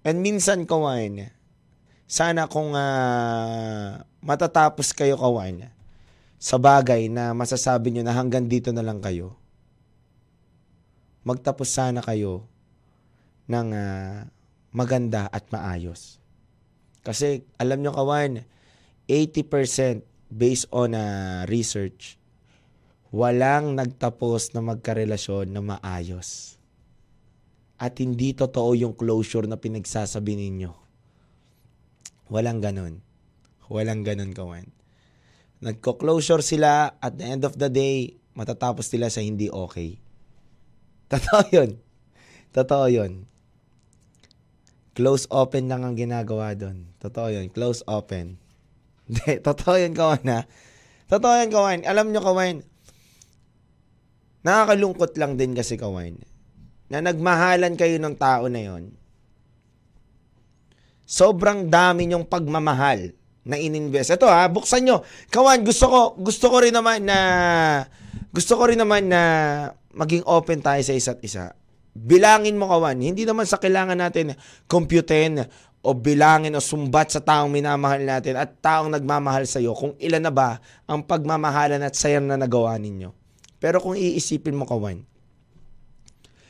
And 0.04 0.20
minsan, 0.20 0.68
kawan, 0.68 1.32
sana 2.04 2.52
kung 2.52 2.76
uh, 2.76 4.04
matatapos 4.20 4.92
kayo 4.92 5.16
kawan 5.16 5.72
sa 6.36 6.60
bagay 6.60 7.08
na 7.08 7.32
masasabi 7.32 7.96
nyo 7.96 8.04
na 8.04 8.12
hanggang 8.12 8.52
dito 8.52 8.76
na 8.76 8.84
lang 8.84 9.00
kayo, 9.00 9.40
magtapos 11.24 11.72
sana 11.72 12.04
kayo 12.04 12.44
ng 13.48 13.68
uh, 13.72 14.28
maganda 14.76 15.32
at 15.32 15.48
maayos. 15.56 16.20
Kasi 17.00 17.48
alam 17.56 17.80
nyo 17.80 17.96
kawan, 17.96 18.44
80% 19.08 20.04
based 20.28 20.68
on 20.76 20.96
uh, 20.96 21.48
research, 21.48 22.20
walang 23.14 23.78
nagtapos 23.78 24.58
na 24.58 24.66
magkarelasyon 24.66 25.54
na 25.54 25.62
maayos. 25.62 26.58
At 27.78 28.02
hindi 28.02 28.34
totoo 28.34 28.74
yung 28.74 28.98
closure 28.98 29.46
na 29.46 29.62
pinagsasabi 29.62 30.34
ninyo. 30.34 30.74
Walang 32.34 32.58
ganon. 32.58 33.06
Walang 33.70 34.02
ganun, 34.02 34.34
kawan. 34.34 34.66
Nagko-closure 35.62 36.42
sila, 36.42 36.98
at 36.98 37.14
the 37.14 37.26
end 37.30 37.46
of 37.46 37.54
the 37.54 37.70
day, 37.70 38.18
matatapos 38.34 38.90
nila 38.90 39.14
sa 39.14 39.22
hindi 39.22 39.54
okay. 39.54 40.02
Totoo 41.14 41.46
yun. 41.54 41.72
Totoo 42.50 42.90
yun. 42.90 43.30
Close 44.98 45.30
open 45.30 45.70
lang 45.70 45.86
ang 45.86 45.94
ginagawa 45.94 46.58
doon. 46.58 46.90
Totoo 46.98 47.30
yun. 47.30 47.54
Close 47.54 47.86
open. 47.86 48.42
Hindi, 49.06 49.38
totoo 49.46 49.78
yun, 49.78 49.94
kawan 49.94 50.26
ha. 50.30 50.42
Totoo 51.10 51.34
yun, 51.38 51.50
kawan. 51.54 51.80
Alam 51.86 52.10
nyo, 52.10 52.22
kawan, 52.22 52.62
nakakalungkot 54.44 55.16
lang 55.18 55.40
din 55.40 55.56
kasi, 55.56 55.80
kawan, 55.80 56.20
na 56.92 57.00
nagmahalan 57.02 57.74
kayo 57.74 57.98
ng 57.98 58.16
tao 58.20 58.46
na 58.52 58.62
yon. 58.62 58.94
Sobrang 61.04 61.68
dami 61.68 62.08
nyong 62.08 62.28
pagmamahal 62.28 63.16
na 63.44 63.60
ininvest. 63.60 64.16
Ito 64.16 64.28
ha, 64.28 64.48
buksan 64.48 64.88
nyo. 64.88 65.04
Kawan, 65.28 65.64
gusto 65.68 65.86
ko, 65.88 66.00
gusto 66.16 66.48
ko 66.48 66.64
rin 66.64 66.76
naman 66.76 67.04
na, 67.04 67.20
gusto 68.32 68.56
ko 68.56 68.72
rin 68.72 68.80
naman 68.80 69.12
na 69.12 69.22
maging 69.92 70.24
open 70.26 70.64
tayo 70.64 70.80
sa 70.80 70.96
isa't 70.96 71.20
isa. 71.22 71.52
Bilangin 71.94 72.58
mo 72.58 72.72
kawan, 72.72 72.98
hindi 72.98 73.28
naman 73.28 73.46
sa 73.46 73.62
kailangan 73.62 74.00
natin 74.00 74.34
computein 74.66 75.46
o 75.84 75.94
bilangin 75.94 76.56
o 76.56 76.64
sumbat 76.64 77.14
sa 77.14 77.22
taong 77.22 77.52
minamahal 77.52 78.02
natin 78.02 78.40
at 78.40 78.58
taong 78.64 78.90
nagmamahal 78.90 79.44
sa 79.46 79.60
iyo 79.60 79.76
kung 79.76 79.94
ilan 80.00 80.24
na 80.24 80.34
ba 80.34 80.58
ang 80.88 81.04
pagmamahalan 81.04 81.84
at 81.84 81.94
sayang 81.94 82.26
na 82.26 82.40
nagawa 82.40 82.80
ninyo. 82.80 83.23
Pero 83.64 83.80
kung 83.80 83.96
iisipin 83.96 84.60
mo 84.60 84.68
kawan, 84.68 85.08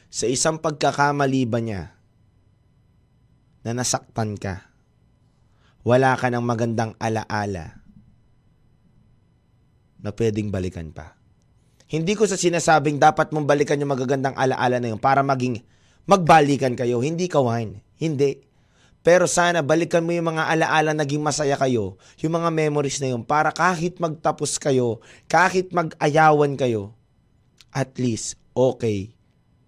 sa 0.10 0.26
isang 0.26 0.58
pagkakamali 0.58 1.46
ba 1.46 1.62
niya 1.62 1.94
na 3.62 3.78
nasaktan 3.78 4.34
ka, 4.34 4.74
wala 5.86 6.18
ka 6.18 6.34
ng 6.34 6.42
magandang 6.42 6.98
alaala 6.98 7.78
na 10.02 10.10
pwedeng 10.10 10.50
balikan 10.50 10.90
pa. 10.90 11.14
Hindi 11.86 12.18
ko 12.18 12.26
sa 12.26 12.34
sinasabing 12.34 12.98
dapat 12.98 13.30
mong 13.30 13.46
balikan 13.46 13.78
yung 13.78 13.94
magagandang 13.94 14.34
alaala 14.34 14.82
na 14.82 14.90
yun 14.90 14.98
para 14.98 15.22
maging 15.22 15.62
magbalikan 16.10 16.74
kayo. 16.74 16.98
Hindi 17.06 17.30
kawan. 17.30 17.78
Hindi. 18.02 18.42
Pero 19.06 19.30
sana 19.30 19.62
balikan 19.62 20.02
mo 20.02 20.18
yung 20.18 20.34
mga 20.34 20.50
alaala 20.50 20.98
naging 20.98 21.22
masaya 21.22 21.54
kayo, 21.62 22.02
yung 22.26 22.42
mga 22.42 22.50
memories 22.50 22.98
na 23.04 23.14
yun, 23.14 23.22
para 23.22 23.54
kahit 23.54 24.02
magtapos 24.02 24.58
kayo, 24.58 24.98
kahit 25.30 25.70
mag-ayawan 25.76 26.58
kayo, 26.58 26.98
at 27.74 27.98
least 27.98 28.38
okay 28.54 29.12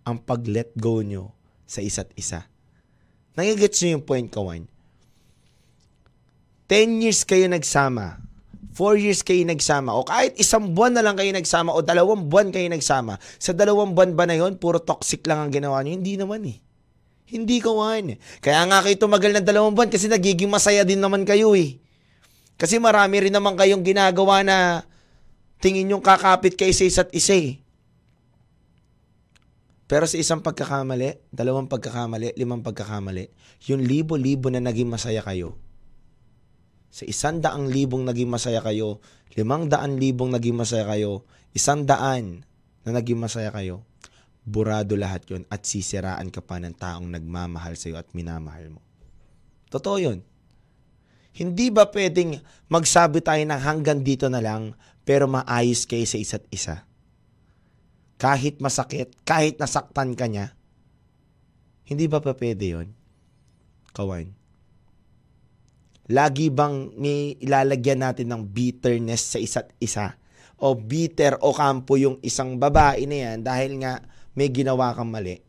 ang 0.05 0.21
pag-let 0.21 0.69
go 0.77 1.01
nyo 1.01 1.33
sa 1.65 1.81
isa't 1.81 2.13
isa. 2.13 2.45
Nagigets 3.33 3.81
nyo 3.81 3.99
yung 3.99 4.05
point, 4.05 4.29
kawan? 4.29 4.69
10 6.69 7.01
years 7.01 7.25
kayo 7.25 7.49
nagsama, 7.49 8.21
4 8.77 9.01
years 9.01 9.25
kayo 9.25 9.41
nagsama, 9.43 9.91
o 9.97 10.05
kahit 10.05 10.37
isang 10.37 10.71
buwan 10.77 10.93
na 10.93 11.01
lang 11.01 11.17
kayo 11.17 11.33
nagsama, 11.33 11.73
o 11.73 11.81
dalawang 11.81 12.29
buwan 12.29 12.53
kayo 12.53 12.69
nagsama, 12.69 13.17
sa 13.41 13.51
dalawang 13.51 13.97
buwan 13.97 14.13
ba 14.13 14.29
na 14.29 14.37
yon 14.37 14.61
puro 14.61 14.77
toxic 14.77 15.25
lang 15.25 15.49
ang 15.49 15.51
ginawa 15.51 15.81
nyo? 15.81 15.97
Hindi 15.97 16.13
naman 16.15 16.45
eh. 16.45 16.57
Hindi 17.25 17.57
kawan. 17.57 18.21
Kaya 18.37 18.61
nga 18.69 18.85
kayo 18.85 18.95
tumagal 19.01 19.33
ng 19.41 19.45
dalawang 19.45 19.73
buwan 19.73 19.89
kasi 19.89 20.05
nagiging 20.05 20.49
masaya 20.49 20.85
din 20.85 21.01
naman 21.01 21.25
kayo 21.25 21.57
eh. 21.57 21.81
Kasi 22.55 22.77
marami 22.77 23.19
rin 23.19 23.33
naman 23.33 23.57
kayong 23.57 23.81
ginagawa 23.81 24.45
na 24.45 24.85
tingin 25.59 25.89
yung 25.89 26.05
kakapit 26.05 26.53
kayo 26.53 26.71
sa 26.71 26.85
isa't 26.85 27.09
isa 27.11 27.33
eh. 27.33 27.64
Pero 29.85 30.09
sa 30.09 30.17
isang 30.17 30.41
pagkakamali, 30.41 31.29
dalawang 31.29 31.69
pagkakamali, 31.69 32.33
limang 32.33 32.65
pagkakamali, 32.65 33.29
yung 33.69 33.85
libo-libo 33.85 34.49
na 34.49 34.57
naging 34.57 34.89
masaya 34.89 35.21
kayo, 35.21 35.61
sa 36.95 37.03
isang 37.03 37.43
daang 37.43 37.67
libong 37.67 38.07
naging 38.07 38.31
masaya 38.31 38.63
kayo, 38.63 39.03
limang 39.35 39.67
daan 39.67 39.99
libong 39.99 40.31
naging 40.31 40.55
masaya 40.55 40.87
kayo, 40.87 41.27
isang 41.51 41.83
daan 41.83 42.47
na 42.87 42.95
naging 42.95 43.19
masaya 43.19 43.51
kayo, 43.51 43.83
burado 44.47 44.95
lahat 44.95 45.27
yon 45.27 45.43
at 45.51 45.67
sisiraan 45.67 46.31
ka 46.31 46.39
pa 46.39 46.55
ng 46.55 46.71
taong 46.71 47.11
nagmamahal 47.11 47.75
sa 47.75 47.91
iyo 47.91 47.99
at 47.99 48.07
minamahal 48.15 48.79
mo. 48.79 48.81
Totoo 49.67 49.97
yun. 49.99 50.23
Hindi 51.35 51.67
ba 51.67 51.83
pwedeng 51.91 52.39
magsabi 52.71 53.19
tayo 53.19 53.43
ng 53.43 53.59
hanggang 53.59 53.99
dito 53.99 54.31
na 54.31 54.39
lang 54.39 54.71
pero 55.03 55.27
maayos 55.27 55.83
kayo 55.83 56.07
sa 56.07 56.15
isa't 56.15 56.47
isa? 56.47 56.87
Kahit 58.15 58.63
masakit, 58.63 59.11
kahit 59.27 59.59
nasaktan 59.59 60.15
ka 60.15 60.31
niya, 60.31 60.55
hindi 61.85 62.07
ba 62.07 62.23
pa 62.23 62.33
pwede 62.33 62.65
yun? 62.65 62.87
Kawan. 63.91 64.31
Lagi 66.09 66.53
bang 66.53 66.93
may 66.95 67.33
ilalagyan 67.41 68.05
natin 68.05 68.29
ng 68.29 68.41
bitterness 68.45 69.35
sa 69.35 69.39
isa't 69.41 69.73
isa? 69.81 70.17
O 70.61 70.77
bitter 70.77 71.35
o 71.41 71.51
kampo 71.51 71.97
yung 71.99 72.21
isang 72.23 72.55
babae 72.55 73.03
na 73.09 73.17
yan 73.31 73.37
dahil 73.43 73.81
nga 73.83 73.99
may 74.37 74.47
ginawa 74.53 74.95
kang 74.95 75.11
mali? 75.11 75.41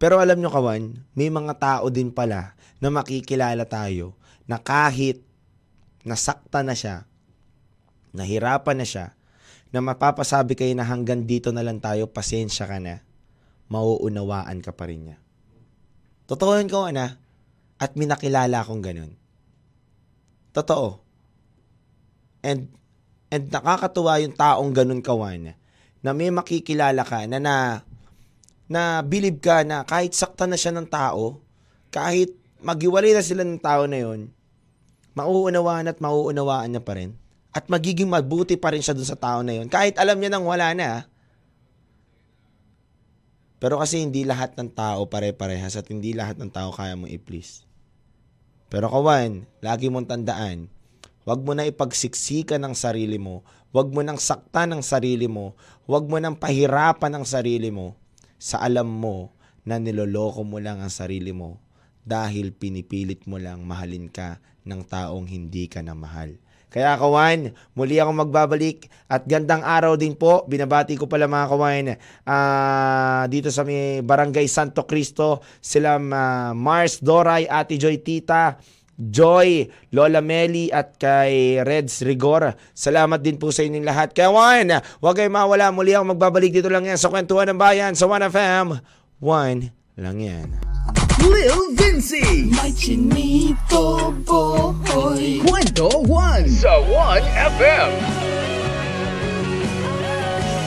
Pero 0.00 0.16
alam 0.16 0.40
nyo 0.40 0.48
kawan, 0.48 1.12
may 1.12 1.28
mga 1.28 1.54
tao 1.60 1.92
din 1.92 2.08
pala 2.08 2.56
na 2.80 2.88
makikilala 2.88 3.68
tayo 3.68 4.16
na 4.48 4.56
kahit 4.56 5.20
nasakta 6.08 6.64
na 6.64 6.72
siya, 6.72 7.04
nahirapan 8.16 8.80
na 8.80 8.86
siya, 8.88 9.12
na 9.70 9.78
mapapasabi 9.78 10.58
kayo 10.58 10.74
na 10.74 10.86
hanggang 10.86 11.22
dito 11.26 11.54
na 11.54 11.62
lang 11.62 11.78
tayo, 11.78 12.10
pasensya 12.10 12.66
ka 12.66 12.82
na, 12.82 13.02
mauunawaan 13.70 14.58
ka 14.62 14.74
pa 14.74 14.90
rin 14.90 15.10
niya. 15.10 15.18
Totoo 16.26 16.58
yun 16.58 16.70
kawan 16.70 16.98
ha? 16.98 17.08
At 17.78 17.94
minakilala 17.94 18.62
akong 18.62 18.82
ganun. 18.82 19.14
Totoo. 20.50 20.98
And, 22.42 22.70
and 23.30 23.44
nakakatuwa 23.50 24.18
yung 24.22 24.34
taong 24.34 24.70
ganun 24.74 25.02
kawan 25.02 25.54
na 26.00 26.10
may 26.16 26.32
makikilala 26.32 27.04
ka 27.04 27.28
na 27.28 27.38
na 27.38 27.84
na 28.70 29.02
believe 29.04 29.42
ka 29.42 29.66
na 29.66 29.82
kahit 29.84 30.14
sakta 30.14 30.46
na 30.46 30.54
siya 30.54 30.70
ng 30.72 30.86
tao, 30.86 31.42
kahit 31.90 32.32
magiwalay 32.62 33.12
na 33.12 33.24
sila 33.24 33.42
ng 33.42 33.58
tao 33.58 33.84
na 33.90 33.98
yon, 33.98 34.30
mauunawaan 35.18 35.90
at 35.90 35.98
mauunawaan 35.98 36.70
niya 36.70 36.82
pa 36.86 36.94
rin. 36.94 37.18
At 37.50 37.66
magiging 37.66 38.06
mabuti 38.06 38.54
pa 38.54 38.70
rin 38.70 38.82
siya 38.82 38.94
dun 38.94 39.06
sa 39.06 39.18
tao 39.18 39.42
na 39.42 39.58
yon. 39.58 39.66
Kahit 39.66 39.98
alam 39.98 40.18
niya 40.18 40.30
nang 40.30 40.46
wala 40.46 40.70
na. 40.74 40.86
Ah. 40.86 41.02
Pero 43.60 43.76
kasi 43.76 44.00
hindi 44.00 44.24
lahat 44.24 44.56
ng 44.56 44.72
tao 44.72 45.04
pare-parehas 45.10 45.76
at 45.76 45.90
hindi 45.92 46.16
lahat 46.16 46.40
ng 46.40 46.48
tao 46.48 46.72
kaya 46.72 46.96
mo 46.96 47.04
i-please. 47.04 47.68
Pero 48.70 48.88
kawan, 48.88 49.44
lagi 49.60 49.90
mong 49.90 50.08
tandaan, 50.08 50.70
wag 51.26 51.42
mo 51.42 51.52
na 51.52 51.66
ipagsiksikan 51.66 52.62
ng 52.62 52.72
sarili 52.72 53.18
mo, 53.18 53.44
wag 53.74 53.90
mo 53.90 54.00
nang 54.00 54.16
saktan 54.16 54.72
ng 54.72 54.80
sarili 54.80 55.26
mo, 55.26 55.58
wag 55.84 56.06
mo 56.06 56.16
nang 56.22 56.38
pahirapan 56.38 57.18
ang 57.18 57.26
sarili 57.26 57.68
mo 57.68 57.98
sa 58.40 58.62
alam 58.62 58.86
mo 58.86 59.34
na 59.66 59.76
niloloko 59.76 60.40
mo 60.40 60.56
lang 60.56 60.80
ang 60.80 60.88
sarili 60.88 61.34
mo 61.34 61.60
dahil 62.06 62.56
pinipilit 62.56 63.28
mo 63.28 63.36
lang 63.36 63.66
mahalin 63.66 64.08
ka 64.08 64.40
ng 64.64 64.80
taong 64.88 65.28
hindi 65.28 65.68
ka 65.68 65.84
na 65.84 65.92
mahal. 65.92 66.40
Kaya 66.70 66.94
kawan, 66.94 67.50
muli 67.74 67.98
ako 67.98 68.14
magbabalik 68.14 68.86
at 69.10 69.26
gandang 69.26 69.66
araw 69.66 69.98
din 69.98 70.14
po. 70.14 70.46
Binabati 70.46 70.94
ko 70.94 71.10
pala 71.10 71.26
mga 71.26 71.46
kawan 71.50 71.84
uh, 72.30 73.22
dito 73.26 73.50
sa 73.50 73.66
may 73.66 74.06
Barangay 74.06 74.46
Santo 74.46 74.86
Cristo. 74.86 75.42
Sila 75.58 75.98
uh, 75.98 76.54
Mars, 76.54 77.02
Doray, 77.02 77.50
Ate 77.50 77.74
Joy, 77.74 77.98
Tita, 78.06 78.54
Joy, 78.94 79.66
Lola 79.90 80.22
Meli 80.22 80.70
at 80.70 80.94
kay 80.94 81.58
Reds 81.66 82.06
Rigor. 82.06 82.54
Salamat 82.70 83.18
din 83.18 83.34
po 83.34 83.50
sa 83.50 83.66
inyong 83.66 83.90
lahat. 83.90 84.14
Kawan, 84.14 84.70
huwag 85.02 85.18
kayong 85.18 85.34
mawala. 85.34 85.74
Muli 85.74 85.90
ako 85.90 86.14
magbabalik 86.14 86.54
dito 86.54 86.70
lang 86.70 86.86
yan 86.86 87.00
sa 87.00 87.10
Kwentuhan 87.10 87.50
ng 87.50 87.58
Bayan 87.58 87.98
sa 87.98 88.06
1FM. 88.06 88.78
1 89.18 89.98
lang 89.98 90.18
yan. 90.22 90.69
Lil 91.20 91.76
Vinci. 91.76 92.48
May 92.48 92.72
chinito 92.72 94.12
boy. 94.24 95.44
Kwento 95.44 95.88
1 96.08 96.48
sa 96.48 96.80
1FM. 96.80 97.92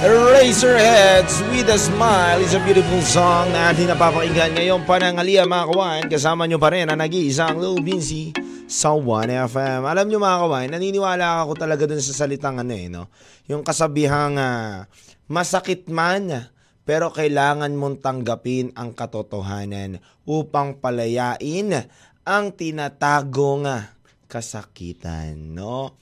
Razorheads 0.03 1.39
with 1.55 1.71
a 1.71 1.79
Smile 1.79 2.43
is 2.43 2.51
a 2.51 2.59
beautiful 2.67 2.99
song 3.07 3.55
na 3.55 3.71
ating 3.71 3.87
napapakinggan 3.87 4.51
ngayong 4.51 4.83
panangalia 4.83 5.47
mga 5.47 5.65
kawan. 5.71 6.01
Kasama 6.11 6.43
nyo 6.43 6.59
pa 6.59 6.75
rin 6.75 6.91
ang 6.91 6.99
nag-iisang 6.99 7.55
Lil 7.55 7.79
Vinci 7.79 8.35
sa 8.67 8.91
1FM. 8.91 9.87
Alam 9.87 10.11
nyo 10.11 10.19
mga 10.19 10.39
kawan, 10.43 10.67
naniniwala 10.75 11.47
ako 11.47 11.55
talaga 11.55 11.87
dun 11.87 12.03
sa 12.03 12.27
salitang 12.27 12.59
ano 12.59 12.73
eh, 12.75 12.91
no? 12.91 13.07
Yung 13.47 13.63
kasabihang 13.63 14.35
uh, 14.35 14.83
masakit 15.31 15.87
man 15.87 16.51
pero 16.83 17.11
kailangan 17.15 17.71
mong 17.75 18.03
tanggapin 18.03 18.75
ang 18.75 18.91
katotohanan 18.91 20.03
upang 20.27 20.79
palayain 20.83 21.87
ang 22.23 22.45
tinatagong 22.51 23.67
kasakitan, 24.27 25.55
no? 25.55 25.95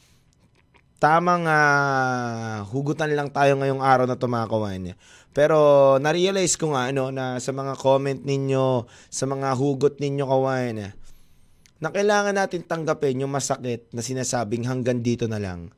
Tamang 1.02 1.50
uh, 1.50 2.62
hugutan 2.70 3.10
lang 3.18 3.34
tayo 3.34 3.58
ngayong 3.58 3.82
araw 3.82 4.06
na 4.06 4.22
tumakawan. 4.22 4.94
Pero 5.34 5.58
na-realize 5.98 6.54
ko 6.62 6.78
nga 6.78 6.94
ano 6.94 7.10
na 7.10 7.42
sa 7.42 7.50
mga 7.50 7.74
comment 7.82 8.22
ninyo, 8.22 8.86
sa 9.10 9.26
mga 9.26 9.50
hugot 9.58 9.98
ninyo 9.98 10.26
kawan, 10.30 10.94
na 11.82 11.90
kailangan 11.90 12.38
natin 12.38 12.62
tanggapin 12.62 13.26
yung 13.26 13.34
masakit 13.34 13.90
na 13.90 14.06
sinasabing 14.06 14.70
hanggang 14.70 15.02
dito 15.02 15.26
na 15.26 15.42
lang. 15.42 15.74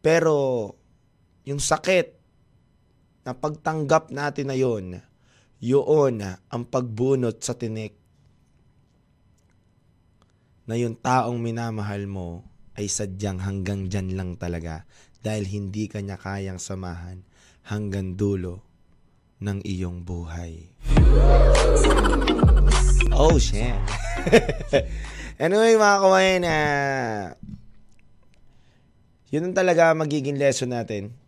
Pero 0.00 0.72
yung 1.44 1.60
sakit 1.60 2.15
na 3.26 3.34
pagtanggap 3.34 4.14
natin 4.14 4.46
na 4.46 4.54
yun, 4.54 5.02
yun 5.58 6.22
ang 6.46 6.62
pagbunot 6.62 7.42
sa 7.42 7.58
tinik 7.58 7.98
na 10.70 10.78
yung 10.78 10.94
taong 10.94 11.42
minamahal 11.42 12.06
mo 12.06 12.46
ay 12.78 12.86
sadyang 12.86 13.42
hanggang 13.42 13.90
dyan 13.90 14.14
lang 14.14 14.38
talaga 14.38 14.86
dahil 15.26 15.42
hindi 15.42 15.90
ka 15.90 15.98
niya 15.98 16.22
kayang 16.22 16.62
samahan 16.62 17.26
hanggang 17.66 18.14
dulo 18.14 18.62
ng 19.42 19.58
iyong 19.66 20.06
buhay. 20.06 20.70
Oh, 23.10 23.34
shit. 23.42 23.74
anyway, 25.42 25.74
mga 25.74 25.98
kawain, 25.98 26.40
na 26.46 26.56
yun 29.34 29.50
ang 29.50 29.56
talaga 29.56 29.90
magiging 29.98 30.38
lesson 30.38 30.70
natin. 30.70 31.25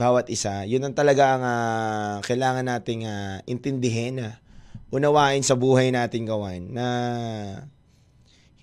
Bawat 0.00 0.32
isa. 0.32 0.64
Yun 0.64 0.88
ang 0.88 0.96
talaga 0.96 1.36
ang 1.36 1.44
ah, 1.44 2.16
kailangan 2.24 2.64
nating 2.64 3.04
ah, 3.04 3.44
intindihin, 3.44 4.24
ah, 4.24 4.40
unawain 4.88 5.44
sa 5.44 5.52
buhay 5.52 5.92
natin 5.92 6.24
gawain 6.24 6.72
na 6.72 6.86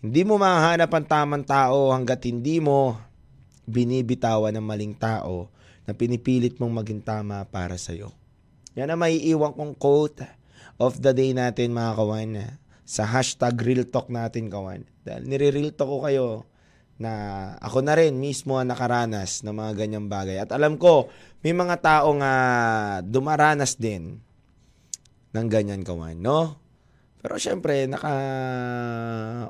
hindi 0.02 0.26
mo 0.26 0.42
mahanap 0.42 0.90
ang 0.90 1.06
tamang 1.06 1.46
tao 1.46 1.94
hanggat 1.94 2.26
hindi 2.26 2.58
mo 2.58 2.98
binibitawan 3.70 4.50
ng 4.58 4.66
maling 4.66 4.98
tao 4.98 5.54
na 5.86 5.94
pinipilit 5.94 6.58
mong 6.58 6.74
maging 6.82 7.06
tama 7.06 7.46
para 7.46 7.78
sa'yo. 7.78 8.10
Yan 8.74 8.90
ang 8.90 8.98
maiiwan 8.98 9.54
kong 9.54 9.78
quote 9.78 10.26
of 10.82 10.98
the 11.06 11.14
day 11.14 11.38
natin 11.38 11.70
mga 11.70 12.02
kawan 12.02 12.34
sa 12.82 13.06
hashtag 13.06 13.54
real 13.62 13.86
talk 13.86 14.10
natin 14.10 14.50
kawan. 14.50 14.90
Dahil 15.06 15.30
nire-real 15.30 15.70
talk 15.78 15.86
ko 15.86 16.00
kayo 16.02 16.26
na 16.98 17.12
ako 17.62 17.86
na 17.86 17.94
rin 17.94 18.18
mismo 18.18 18.58
ang 18.58 18.74
nakaranas 18.74 19.46
ng 19.46 19.54
mga 19.54 19.72
ganyang 19.78 20.08
bagay. 20.10 20.42
At 20.42 20.50
alam 20.50 20.82
ko, 20.82 21.10
may 21.46 21.54
mga 21.54 21.78
taong 21.82 22.22
uh, 22.22 23.06
dumaranas 23.06 23.78
din 23.78 24.18
ng 25.34 25.48
ganyan 25.48 25.86
kawan, 25.86 26.18
no? 26.18 26.58
Pero 27.22 27.38
syempre, 27.38 27.86
naka 27.86 28.14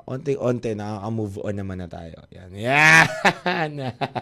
onti-onti 0.07 0.75
nakaka-move 0.75 1.35
on 1.43 1.55
naman 1.55 1.79
na 1.83 1.87
tayo. 1.87 2.19
Yan. 2.35 2.51
Yan. 2.51 3.71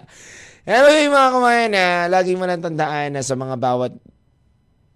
anyway, 0.69 1.09
mga 1.09 1.29
kumain, 1.33 1.73
uh, 1.73 2.05
lagi 2.09 2.33
mo 2.37 2.45
na 2.45 3.21
sa 3.25 3.35
mga 3.37 3.55
bawat 3.57 3.93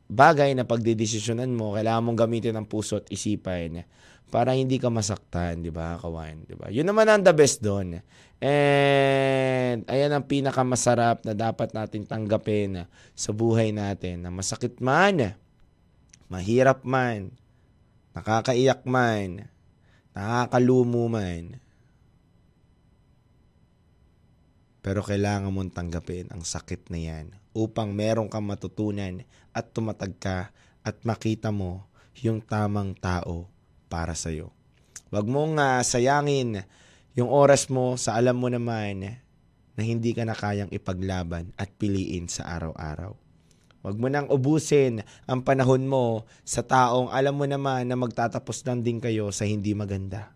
bagay 0.09 0.57
na 0.57 0.65
pagdidesisyonan 0.65 1.53
mo, 1.53 1.77
kailangan 1.77 2.01
mong 2.01 2.19
gamitin 2.25 2.57
ang 2.57 2.65
puso 2.65 2.97
at 2.97 3.05
isipan 3.13 3.85
para 4.29 4.53
hindi 4.53 4.77
ka 4.77 4.93
masaktan, 4.93 5.65
di 5.65 5.73
ba, 5.73 5.97
kawan? 5.97 6.45
Di 6.45 6.53
ba? 6.53 6.69
Yun 6.69 6.85
naman 6.85 7.09
ang 7.09 7.25
the 7.25 7.33
best 7.33 7.65
doon. 7.65 7.99
And 8.39 9.83
ayan 9.89 10.15
ang 10.15 10.25
pinakamasarap 10.29 11.27
na 11.27 11.33
dapat 11.35 11.75
nating 11.75 12.07
tanggapin 12.07 12.87
sa 13.17 13.35
buhay 13.35 13.75
natin 13.75 14.23
na 14.23 14.31
masakit 14.31 14.79
man, 14.79 15.35
mahirap 16.31 16.85
man, 16.87 17.35
nakakaiyak 18.15 18.85
man, 18.87 19.49
nakakalumo 20.15 21.11
man. 21.11 21.59
Pero 24.79 25.03
kailangan 25.03 25.51
mong 25.51 25.75
tanggapin 25.75 26.31
ang 26.31 26.47
sakit 26.47 26.87
na 26.87 26.99
yan 27.01 27.35
upang 27.51 27.91
meron 27.91 28.31
kang 28.31 28.47
matutunan 28.47 29.27
at 29.51 29.75
tumatag 29.75 30.15
ka 30.15 30.55
at 30.79 30.95
makita 31.03 31.51
mo 31.51 31.83
yung 32.23 32.39
tamang 32.39 32.95
tao 32.95 33.58
para 33.89 34.13
sa'yo. 34.13 34.53
Huwag 35.09 35.25
mong 35.25 35.57
uh, 35.57 35.81
sayangin 35.81 36.63
yung 37.17 37.33
oras 37.33 37.67
mo 37.67 37.97
sa 37.97 38.13
alam 38.13 38.37
mo 38.37 38.47
naman 38.47 39.17
na 39.73 39.81
hindi 39.81 40.13
ka 40.13 40.23
na 40.23 40.37
kayang 40.37 40.69
ipaglaban 40.69 41.49
at 41.57 41.73
piliin 41.75 42.29
sa 42.29 42.45
araw-araw. 42.45 43.17
Huwag 43.79 43.95
mo 43.95 44.11
nang 44.11 44.27
ubusin 44.27 45.07
ang 45.23 45.39
panahon 45.39 45.87
mo 45.87 46.27
sa 46.43 46.59
taong 46.59 47.07
alam 47.09 47.31
mo 47.31 47.47
naman 47.47 47.87
na 47.87 47.95
magtatapos 47.95 48.67
lang 48.67 48.83
din 48.83 48.99
kayo 48.99 49.31
sa 49.31 49.47
hindi 49.47 49.71
maganda. 49.71 50.35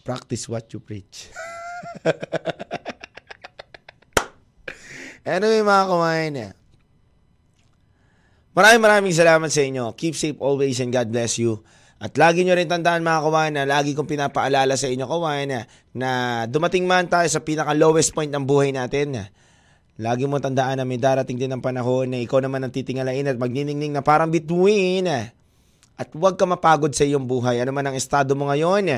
Practice 0.00 0.48
what 0.48 0.64
you 0.72 0.80
preach. 0.80 1.28
anyway 5.28 5.60
mga 5.60 5.84
kumain, 5.92 6.56
maraming 8.54 8.82
maraming 8.82 9.14
salamat 9.14 9.50
sa 9.50 9.62
inyo. 9.66 9.92
Keep 9.98 10.14
safe 10.14 10.38
always 10.38 10.78
and 10.78 10.94
God 10.94 11.10
bless 11.10 11.36
you. 11.42 11.60
At 11.98 12.14
lagi 12.18 12.42
nyo 12.42 12.54
rin 12.58 12.70
tandaan 12.70 13.02
mga 13.02 13.20
kawan 13.22 13.50
na 13.54 13.62
lagi 13.66 13.94
kong 13.94 14.10
pinapaalala 14.10 14.74
sa 14.74 14.90
inyo 14.90 15.06
kawan 15.06 15.46
na, 15.46 15.60
na 15.94 16.10
dumating 16.50 16.84
man 16.84 17.06
tayo 17.06 17.26
sa 17.30 17.40
pinaka 17.42 17.72
lowest 17.74 18.14
point 18.14 18.30
ng 18.30 18.44
buhay 18.44 18.74
natin. 18.74 19.26
Lagi 19.94 20.26
mo 20.26 20.42
tandaan 20.42 20.82
na 20.82 20.84
may 20.84 20.98
darating 20.98 21.38
din 21.38 21.54
ng 21.54 21.62
panahon 21.62 22.10
na 22.10 22.18
ikaw 22.18 22.42
naman 22.42 22.66
ang 22.66 22.74
titingalain 22.74 23.30
at 23.30 23.38
magniningning 23.38 23.94
na 23.94 24.02
parang 24.02 24.26
between. 24.26 25.06
At 25.94 26.10
huwag 26.10 26.34
ka 26.34 26.44
mapagod 26.50 26.90
sa 26.90 27.06
iyong 27.06 27.30
buhay. 27.30 27.62
Ano 27.62 27.70
man 27.70 27.86
ang 27.86 27.94
estado 27.94 28.34
mo 28.34 28.50
ngayon, 28.50 28.90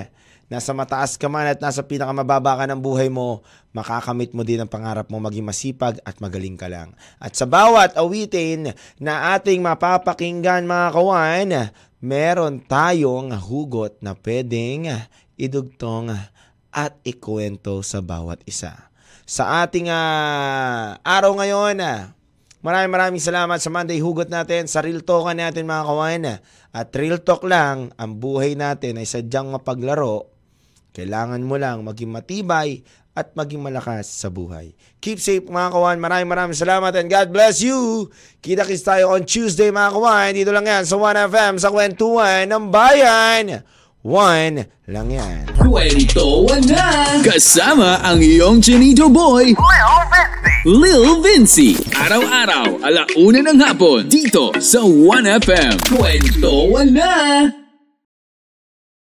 nasa 0.47 0.71
mataas 0.71 1.19
ka 1.19 1.27
man 1.27 1.51
at 1.51 1.59
nasa 1.59 1.83
pinakamababa 1.83 2.63
ka 2.63 2.65
ng 2.71 2.79
buhay 2.79 3.11
mo, 3.11 3.43
makakamit 3.75 4.31
mo 4.31 4.47
din 4.47 4.63
ang 4.63 4.71
pangarap 4.71 5.11
mo 5.11 5.19
maging 5.19 5.47
masipag 5.47 5.99
at 6.07 6.19
magaling 6.23 6.55
ka 6.55 6.71
lang. 6.71 6.95
At 7.19 7.35
sa 7.35 7.51
bawat 7.51 7.99
awitin 7.99 8.71
na 9.03 9.35
ating 9.35 9.59
mapapakinggan 9.59 10.65
mga 10.65 10.89
kawan, 10.95 11.51
meron 11.99 12.63
tayong 12.63 13.35
hugot 13.35 13.99
na 13.99 14.15
pwedeng 14.15 14.91
idugtong 15.35 16.15
at 16.71 16.93
ikwento 17.03 17.83
sa 17.83 18.05
bawat 18.05 18.45
isa. 18.47 18.93
Sa 19.27 19.67
ating 19.67 19.91
uh, 19.91 21.03
araw 21.03 21.35
ngayon, 21.35 21.83
maraming 22.63 22.93
maraming 22.95 23.23
salamat 23.23 23.59
sa 23.59 23.75
Monday 23.75 23.99
Hugot 23.99 24.31
natin, 24.31 24.71
sa 24.71 24.87
Real 24.87 25.03
Talk 25.03 25.27
natin 25.35 25.67
mga 25.67 25.83
kawan. 25.83 26.25
At 26.71 26.95
Real 26.95 27.19
Talk 27.19 27.43
lang, 27.43 27.91
ang 27.99 28.23
buhay 28.23 28.55
natin 28.55 29.03
ay 29.03 29.09
sadyang 29.09 29.51
mapaglaro 29.51 30.36
kailangan 30.97 31.45
mo 31.45 31.61
lang 31.61 31.85
maging 31.85 32.09
matibay 32.09 32.81
at 33.13 33.37
maging 33.37 33.61
malakas 33.61 34.09
sa 34.09 34.33
buhay. 34.33 34.73
Keep 35.05 35.21
safe 35.21 35.45
mga 35.45 35.73
kawan. 35.73 36.01
Maraming 36.01 36.29
maraming 36.29 36.57
salamat 36.57 36.93
and 36.97 37.13
God 37.13 37.29
bless 37.33 37.61
you. 37.61 38.09
Kita-kits 38.41 38.85
tayo 38.85 39.13
on 39.13 39.29
Tuesday 39.29 39.69
mga 39.69 39.93
kawan. 39.93 40.33
Dito 40.33 40.53
lang 40.57 40.65
yan 40.65 40.89
sa 40.89 40.97
1FM 40.97 41.61
sa 41.61 41.69
kwentuhan 41.69 42.49
ng 42.49 42.73
bayan. 42.73 43.61
One 44.07 44.65
lang 44.87 45.09
yan. 45.11 45.51
Kwento 45.59 46.47
na! 46.71 47.19
Kasama 47.27 47.99
ang 48.07 48.23
iyong 48.23 48.63
Chinito 48.63 49.11
Boy, 49.11 49.51
Lil 50.63 51.19
Vinci. 51.27 51.75
Araw-araw, 51.91 52.87
alauna 52.87 53.41
ng 53.43 53.59
hapon, 53.67 54.07
dito 54.07 54.55
sa 54.63 54.79
1FM. 54.87 55.91
Kwento 55.91 56.71
na! 56.87 57.66